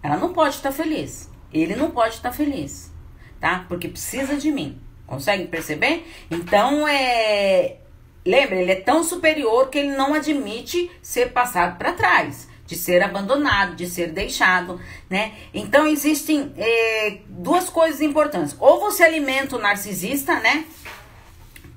Ela 0.01 0.15
não 0.15 0.31
pode 0.31 0.55
estar 0.55 0.71
feliz. 0.71 1.29
Ele 1.53 1.75
não 1.75 1.91
pode 1.91 2.15
estar 2.15 2.31
feliz, 2.31 2.91
tá? 3.39 3.65
Porque 3.67 3.89
precisa 3.89 4.37
de 4.37 4.51
mim. 4.51 4.79
Consegue 5.05 5.47
perceber? 5.47 6.07
Então 6.31 6.87
é 6.87 7.79
Lembra, 8.25 8.57
ele 8.57 8.71
é 8.71 8.75
tão 8.75 9.03
superior 9.03 9.69
que 9.69 9.79
ele 9.79 9.95
não 9.95 10.13
admite 10.13 10.91
ser 11.01 11.31
passado 11.31 11.77
para 11.77 11.93
trás, 11.93 12.47
de 12.65 12.75
ser 12.75 13.01
abandonado, 13.01 13.75
de 13.75 13.87
ser 13.87 14.11
deixado, 14.11 14.79
né? 15.09 15.33
Então 15.53 15.87
existem 15.87 16.53
é, 16.57 17.19
duas 17.27 17.69
coisas 17.69 18.01
importantes. 18.01 18.55
Ou 18.59 18.79
você 18.79 19.03
alimenta 19.03 19.55
o 19.55 19.59
narcisista, 19.59 20.39
né? 20.39 20.65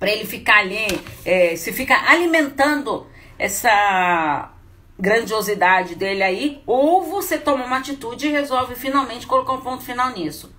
Para 0.03 0.11
ele 0.11 0.27
ficar 0.27 0.59
ali, 0.59 0.85
é, 1.25 1.55
se 1.55 1.73
fica 1.73 1.95
alimentando 2.11 3.07
essa 3.39 4.51
grandiosidade 4.99 5.95
dele 5.95 6.25
aí, 6.25 6.61
ou 6.67 7.05
você 7.05 7.39
toma 7.39 7.65
uma 7.65 7.77
atitude 7.77 8.27
e 8.27 8.33
resolve 8.33 8.75
finalmente 8.75 9.29
colocar 9.29 9.53
um 9.53 9.61
ponto 9.61 9.85
final 9.85 10.11
nisso. 10.11 10.53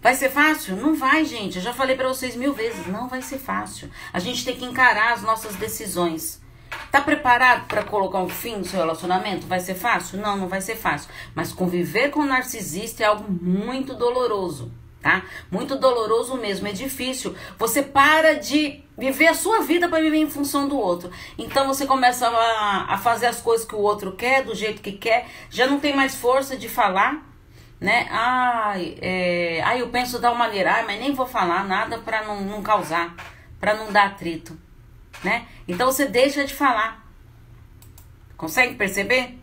Vai 0.00 0.14
ser 0.14 0.28
fácil? 0.28 0.76
Não 0.76 0.94
vai, 0.94 1.24
gente. 1.24 1.56
Eu 1.56 1.62
já 1.62 1.72
falei 1.72 1.96
para 1.96 2.06
vocês 2.06 2.36
mil 2.36 2.54
vezes, 2.54 2.86
não 2.86 3.08
vai 3.08 3.20
ser 3.20 3.38
fácil. 3.38 3.90
A 4.12 4.20
gente 4.20 4.44
tem 4.44 4.54
que 4.54 4.64
encarar 4.64 5.14
as 5.14 5.22
nossas 5.22 5.56
decisões. 5.56 6.40
Tá 6.92 7.00
preparado 7.00 7.66
para 7.66 7.82
colocar 7.82 8.20
um 8.20 8.28
fim 8.28 8.58
no 8.58 8.64
seu 8.64 8.78
relacionamento? 8.78 9.44
Vai 9.44 9.58
ser 9.58 9.74
fácil? 9.74 10.20
Não, 10.20 10.36
não 10.36 10.46
vai 10.46 10.60
ser 10.60 10.76
fácil. 10.76 11.10
Mas 11.34 11.52
conviver 11.52 12.10
com 12.10 12.20
um 12.20 12.26
narcisista 12.26 13.02
é 13.02 13.06
algo 13.06 13.28
muito 13.28 13.92
doloroso, 13.92 14.70
tá? 15.02 15.22
Muito 15.50 15.76
doloroso 15.76 16.36
mesmo, 16.36 16.68
é 16.68 16.72
difícil. 16.72 17.34
Você 17.58 17.82
para 17.82 18.34
de 18.34 18.82
viver 18.96 19.26
a 19.26 19.34
sua 19.34 19.62
vida 19.62 19.88
para 19.88 20.00
viver 20.00 20.18
em 20.18 20.30
função 20.30 20.68
do 20.68 20.78
outro. 20.78 21.10
Então 21.36 21.66
você 21.66 21.84
começa 21.84 22.28
a, 22.28 22.94
a 22.94 22.98
fazer 22.98 23.26
as 23.26 23.40
coisas 23.40 23.66
que 23.66 23.74
o 23.74 23.80
outro 23.80 24.12
quer, 24.12 24.44
do 24.44 24.54
jeito 24.54 24.80
que 24.80 24.92
quer, 24.92 25.26
já 25.50 25.66
não 25.66 25.80
tem 25.80 25.94
mais 25.94 26.14
força 26.14 26.56
de 26.56 26.68
falar 26.68 27.32
né? 27.82 28.06
Ai, 28.10 28.96
é, 29.02 29.60
ai, 29.64 29.80
eu 29.82 29.88
penso 29.88 30.20
da 30.20 30.32
maneira, 30.32 30.72
ai, 30.72 30.86
mas 30.86 31.00
nem 31.00 31.12
vou 31.12 31.26
falar 31.26 31.64
nada 31.64 31.98
para 31.98 32.24
não, 32.24 32.40
não 32.40 32.62
causar, 32.62 33.12
para 33.58 33.74
não 33.74 33.90
dar 33.90 34.06
atrito, 34.06 34.56
né? 35.24 35.46
Então 35.66 35.90
você 35.90 36.06
deixa 36.06 36.44
de 36.44 36.54
falar. 36.54 37.04
Consegue 38.36 38.76
perceber 38.76 39.36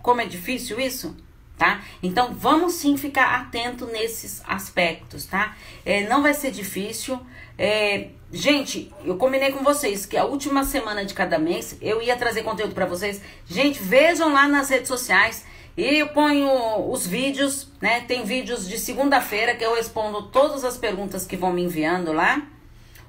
como 0.00 0.20
é 0.20 0.26
difícil 0.26 0.78
isso? 0.78 1.16
Tá? 1.60 1.82
Então 2.02 2.32
vamos 2.32 2.72
sim 2.72 2.96
ficar 2.96 3.34
atento 3.38 3.84
nesses 3.84 4.40
aspectos, 4.48 5.26
tá? 5.26 5.54
É, 5.84 6.08
não 6.08 6.22
vai 6.22 6.32
ser 6.32 6.50
difícil. 6.50 7.20
É, 7.58 8.08
gente, 8.32 8.90
eu 9.04 9.18
combinei 9.18 9.52
com 9.52 9.62
vocês 9.62 10.06
que 10.06 10.16
a 10.16 10.24
última 10.24 10.64
semana 10.64 11.04
de 11.04 11.12
cada 11.12 11.38
mês 11.38 11.76
eu 11.82 12.00
ia 12.00 12.16
trazer 12.16 12.44
conteúdo 12.44 12.74
para 12.74 12.86
vocês. 12.86 13.20
Gente, 13.46 13.78
vejam 13.78 14.32
lá 14.32 14.48
nas 14.48 14.70
redes 14.70 14.88
sociais 14.88 15.44
e 15.76 15.98
eu 15.98 16.08
ponho 16.08 16.90
os 16.90 17.06
vídeos, 17.06 17.68
né? 17.78 18.00
Tem 18.08 18.24
vídeos 18.24 18.66
de 18.66 18.78
segunda-feira 18.78 19.54
que 19.54 19.62
eu 19.62 19.74
respondo 19.74 20.28
todas 20.28 20.64
as 20.64 20.78
perguntas 20.78 21.26
que 21.26 21.36
vão 21.36 21.52
me 21.52 21.62
enviando 21.62 22.10
lá. 22.10 22.40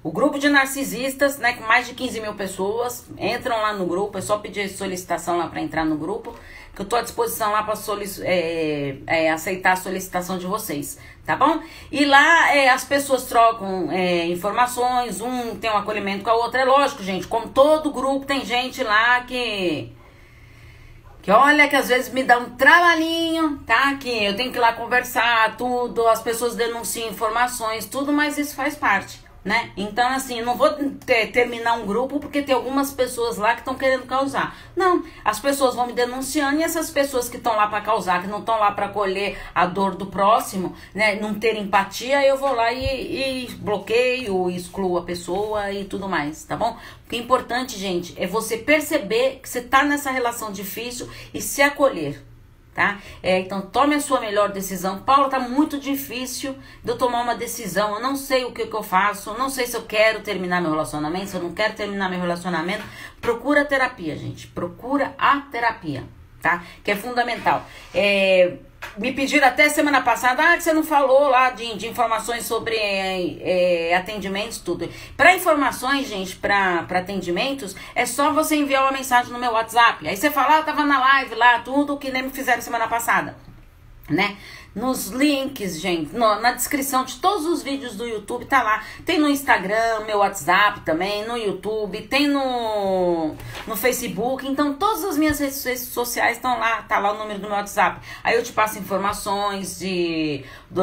O 0.03 0.11
grupo 0.11 0.39
de 0.39 0.49
narcisistas, 0.49 1.37
né, 1.37 1.53
com 1.53 1.63
mais 1.63 1.85
de 1.85 1.93
15 1.93 2.21
mil 2.21 2.33
pessoas, 2.33 3.05
entram 3.19 3.61
lá 3.61 3.71
no 3.73 3.85
grupo, 3.85 4.17
é 4.17 4.21
só 4.21 4.39
pedir 4.39 4.67
solicitação 4.67 5.37
lá 5.37 5.47
para 5.47 5.61
entrar 5.61 5.85
no 5.85 5.95
grupo, 5.95 6.33
que 6.73 6.81
eu 6.81 6.85
tô 6.85 6.95
à 6.95 7.03
disposição 7.03 7.51
lá 7.51 7.61
para 7.61 7.75
é, 8.23 8.95
é, 9.05 9.29
aceitar 9.29 9.73
a 9.73 9.75
solicitação 9.75 10.39
de 10.39 10.47
vocês, 10.47 10.97
tá 11.23 11.35
bom? 11.35 11.61
E 11.91 12.03
lá 12.03 12.55
é, 12.55 12.69
as 12.69 12.83
pessoas 12.83 13.25
trocam 13.25 13.91
é, 13.91 14.25
informações, 14.25 15.21
um 15.21 15.55
tem 15.57 15.69
um 15.69 15.77
acolhimento 15.77 16.23
com 16.23 16.31
a 16.31 16.35
outra, 16.35 16.61
é 16.61 16.65
lógico, 16.65 17.03
gente, 17.03 17.27
como 17.27 17.49
todo 17.49 17.91
grupo 17.91 18.25
tem 18.25 18.43
gente 18.43 18.83
lá 18.83 19.21
que 19.21 19.95
que 21.21 21.29
olha 21.29 21.67
que 21.67 21.75
às 21.75 21.87
vezes 21.89 22.11
me 22.11 22.23
dá 22.23 22.39
um 22.39 22.49
trabalhinho, 22.55 23.59
tá? 23.67 23.93
Que 23.97 24.25
eu 24.25 24.35
tenho 24.35 24.51
que 24.51 24.57
ir 24.57 24.61
lá 24.61 24.73
conversar, 24.73 25.55
tudo, 25.55 26.07
as 26.07 26.19
pessoas 26.19 26.55
denunciam 26.55 27.09
informações, 27.09 27.85
tudo, 27.85 28.11
mas 28.11 28.39
isso 28.39 28.55
faz 28.55 28.75
parte 28.75 29.30
né? 29.43 29.71
Então, 29.75 30.08
assim, 30.10 30.39
eu 30.39 30.45
não 30.45 30.56
vou 30.56 30.69
ter, 31.06 31.32
terminar 31.32 31.73
um 31.73 31.86
grupo 31.86 32.19
porque 32.19 32.41
tem 32.41 32.54
algumas 32.54 32.91
pessoas 32.91 33.38
lá 33.38 33.54
que 33.54 33.62
estão 33.62 33.75
querendo 33.75 34.06
causar. 34.06 34.56
Não, 34.75 35.04
as 35.25 35.39
pessoas 35.39 35.75
vão 35.75 35.88
me 35.88 35.93
denunciando 35.93 36.60
e 36.60 36.63
essas 36.63 36.91
pessoas 36.91 37.27
que 37.27 37.38
estão 37.38 37.56
lá 37.56 37.67
para 37.67 37.82
causar, 37.82 38.21
que 38.21 38.27
não 38.27 38.39
estão 38.39 38.60
lá 38.60 38.71
para 38.71 38.89
colher 38.89 39.39
a 39.54 39.65
dor 39.65 39.95
do 39.95 40.06
próximo, 40.06 40.75
né? 40.93 41.15
Não 41.15 41.34
ter 41.34 41.58
empatia, 41.58 42.25
eu 42.25 42.38
vou 42.38 42.54
lá 42.54 42.71
e, 42.71 43.45
e 43.47 43.51
bloqueio, 43.56 44.49
excluo 44.49 44.97
a 44.97 45.04
pessoa 45.04 45.71
e 45.71 45.86
tudo 45.86 46.08
mais, 46.08 46.43
tá 46.43 46.56
bom? 46.56 46.77
O 47.06 47.10
que 47.10 47.15
é 47.15 47.19
importante, 47.19 47.77
gente, 47.77 48.13
é 48.17 48.27
você 48.27 48.58
perceber 48.58 49.39
que 49.41 49.49
você 49.49 49.62
tá 49.62 49.84
nessa 49.84 50.12
relação 50.12 50.51
difícil 50.51 51.10
e 51.34 51.41
se 51.41 51.62
acolher 51.62 52.30
tá? 52.73 52.99
É, 53.21 53.39
então 53.39 53.62
tome 53.62 53.95
a 53.95 53.99
sua 53.99 54.19
melhor 54.19 54.51
decisão. 54.51 54.99
Paulo, 54.99 55.29
tá 55.29 55.39
muito 55.39 55.79
difícil 55.79 56.55
de 56.84 56.91
eu 56.91 56.97
tomar 56.97 57.21
uma 57.21 57.36
decisão. 57.36 57.95
Eu 57.95 58.01
não 58.01 58.15
sei 58.15 58.45
o 58.45 58.51
que, 58.51 58.67
que 58.67 58.75
eu 58.75 58.84
faço, 58.84 59.34
não 59.34 59.49
sei 59.49 59.67
se 59.67 59.75
eu 59.75 59.84
quero 59.84 60.21
terminar 60.21 60.62
meu 60.62 60.71
relacionamento, 60.71 61.27
se 61.27 61.36
eu 61.36 61.43
não 61.43 61.53
quero 61.53 61.73
terminar 61.73 62.10
meu 62.10 62.19
relacionamento. 62.19 62.84
Procura 63.19 63.65
terapia, 63.65 64.15
gente. 64.17 64.47
Procura 64.47 65.13
a 65.17 65.41
terapia, 65.41 66.03
tá? 66.41 66.63
Que 66.84 66.91
é 66.91 66.95
fundamental. 66.95 67.65
É, 67.93 68.57
me 68.97 69.13
pediram 69.13 69.47
até 69.47 69.69
semana 69.69 70.01
passada, 70.01 70.43
ah, 70.43 70.57
que 70.57 70.63
você 70.63 70.73
não 70.73 70.83
falou 70.83 71.29
lá 71.29 71.51
de, 71.51 71.75
de 71.77 71.87
informações 71.87 72.45
sobre 72.45 72.75
é, 72.75 73.89
é, 73.91 73.95
atendimentos, 73.95 74.57
tudo. 74.57 74.89
Para 75.15 75.35
informações, 75.35 76.07
gente, 76.07 76.35
para 76.35 76.85
atendimentos, 76.89 77.75
é 77.95 78.05
só 78.05 78.33
você 78.33 78.55
enviar 78.55 78.83
uma 78.83 78.91
mensagem 78.91 79.31
no 79.31 79.39
meu 79.39 79.51
WhatsApp. 79.51 80.07
Aí 80.07 80.17
você 80.17 80.29
fala, 80.29 80.59
ah, 80.59 80.63
tava 80.63 80.83
na 80.83 80.99
live 80.99 81.35
lá, 81.35 81.59
tudo 81.59 81.97
que 81.97 82.11
nem 82.11 82.23
me 82.23 82.29
fizeram 82.31 82.61
semana 82.61 82.87
passada, 82.87 83.35
né? 84.09 84.35
Nos 84.73 85.07
links, 85.07 85.79
gente, 85.79 86.15
no, 86.15 86.39
na 86.39 86.53
descrição 86.53 87.03
de 87.03 87.17
todos 87.17 87.45
os 87.45 87.62
vídeos 87.62 87.95
do 87.95 88.05
YouTube, 88.07 88.45
tá 88.45 88.63
lá. 88.63 88.84
Tem 89.05 89.19
no 89.19 89.27
Instagram, 89.27 90.05
meu 90.05 90.19
WhatsApp 90.19 90.79
também, 90.81 91.27
no 91.27 91.38
YouTube, 91.38 92.01
tem 92.03 92.27
no, 92.27 93.36
no 93.67 93.75
Facebook. 93.75 94.47
Então, 94.47 94.73
todas 94.73 95.03
as 95.03 95.17
minhas 95.17 95.39
redes 95.39 95.81
sociais 95.88 96.38
estão 96.38 96.57
lá, 96.57 96.84
tá 96.84 96.99
lá 96.99 97.13
o 97.13 97.17
número 97.17 97.39
do 97.39 97.47
meu 97.47 97.57
WhatsApp. 97.57 97.99
Aí 98.23 98.36
eu 98.36 98.43
te 98.43 98.53
passo 98.53 98.79
informações 98.79 99.79
de, 99.79 100.45
do, 100.69 100.81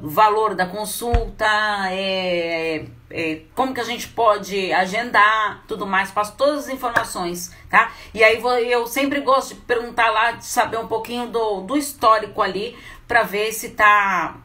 do 0.00 0.10
valor 0.10 0.54
da 0.54 0.66
consulta, 0.66 1.46
é, 1.90 2.86
é, 3.10 3.42
como 3.54 3.74
que 3.74 3.80
a 3.80 3.84
gente 3.84 4.08
pode 4.08 4.72
agendar, 4.72 5.62
tudo 5.68 5.86
mais, 5.86 6.10
passo 6.10 6.34
todas 6.36 6.64
as 6.64 6.68
informações, 6.68 7.54
tá? 7.70 7.92
E 8.12 8.24
aí 8.24 8.40
eu 8.70 8.86
sempre 8.86 9.20
gosto 9.20 9.54
de 9.54 9.60
perguntar 9.60 10.10
lá, 10.10 10.32
de 10.32 10.44
saber 10.44 10.78
um 10.78 10.88
pouquinho 10.88 11.28
do, 11.28 11.60
do 11.60 11.76
histórico 11.76 12.42
ali, 12.42 12.76
para 13.06 13.22
ver 13.22 13.52
se 13.52 13.70
tá 13.70 14.36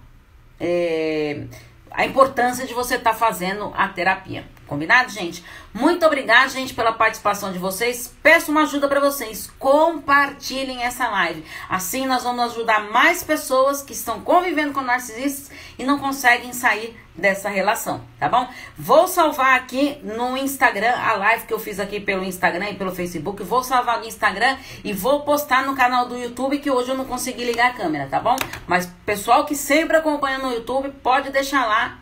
é, 0.60 1.44
a 1.90 2.06
importância 2.06 2.66
de 2.66 2.74
você 2.74 2.96
estar 2.96 3.12
tá 3.12 3.16
fazendo 3.16 3.72
a 3.76 3.88
terapia. 3.88 4.46
Combinado, 4.72 5.12
gente? 5.12 5.44
Muito 5.74 6.06
obrigada, 6.06 6.48
gente, 6.48 6.74
pela 6.74 6.94
participação 6.94 7.52
de 7.52 7.60
vocês. 7.60 8.16
Peço 8.24 8.52
uma 8.52 8.62
ajuda 8.62 8.88
para 8.88 9.02
vocês. 9.02 9.52
Compartilhem 9.60 10.84
essa 10.84 11.10
live. 11.10 11.44
Assim 11.68 12.08
nós 12.08 12.24
vamos 12.24 12.54
ajudar 12.54 12.90
mais 12.90 13.22
pessoas 13.22 13.82
que 13.82 13.92
estão 13.92 14.22
convivendo 14.22 14.72
com 14.72 14.80
narcisistas 14.80 15.52
e 15.78 15.84
não 15.84 16.00
conseguem 16.00 16.54
sair 16.54 16.98
dessa 17.14 17.50
relação, 17.50 18.02
tá 18.18 18.30
bom? 18.30 18.48
Vou 18.78 19.10
salvar 19.10 19.60
aqui 19.60 20.00
no 20.04 20.38
Instagram 20.38 20.94
a 20.96 21.18
live 21.18 21.46
que 21.46 21.54
eu 21.54 21.60
fiz 21.60 21.78
aqui 21.78 22.00
pelo 22.00 22.24
Instagram 22.24 22.70
e 22.70 22.76
pelo 22.76 22.96
Facebook. 22.96 23.44
Vou 23.44 23.66
salvar 23.66 24.00
no 24.00 24.06
Instagram 24.06 24.56
e 24.86 24.94
vou 24.94 25.24
postar 25.24 25.66
no 25.66 25.76
canal 25.76 26.08
do 26.08 26.18
YouTube 26.18 26.60
que 26.60 26.72
hoje 26.72 26.92
eu 26.92 26.96
não 26.96 27.04
consegui 27.04 27.44
ligar 27.44 27.72
a 27.72 27.74
câmera, 27.74 28.08
tá 28.08 28.22
bom? 28.22 28.38
Mas 28.66 28.86
pessoal 29.06 29.44
que 29.44 29.54
sempre 29.54 29.98
acompanha 29.98 30.38
no 30.38 30.54
YouTube, 30.54 30.92
pode 31.04 31.30
deixar 31.30 31.66
lá 31.66 32.00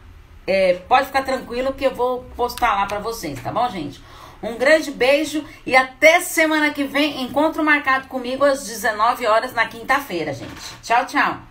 é, 0.49 0.73
pode 0.88 1.05
ficar 1.05 1.21
tranquilo 1.21 1.73
que 1.73 1.85
eu 1.85 1.93
vou 1.93 2.23
postar 2.35 2.73
lá 2.73 2.88
para 2.88 2.97
vocês, 2.97 3.39
tá 3.39 3.51
bom, 3.51 3.69
gente? 3.69 4.01
Um 4.41 4.57
grande 4.57 4.89
beijo 4.89 5.45
e 5.63 5.75
até 5.75 6.21
semana 6.21 6.73
que 6.73 6.83
vem. 6.83 7.21
Encontro 7.21 7.63
marcado 7.63 8.07
comigo 8.07 8.43
às 8.43 8.65
19 8.65 9.27
horas 9.27 9.53
na 9.53 9.67
quinta-feira, 9.67 10.33
gente. 10.33 10.55
Tchau, 10.81 11.05
tchau. 11.05 11.48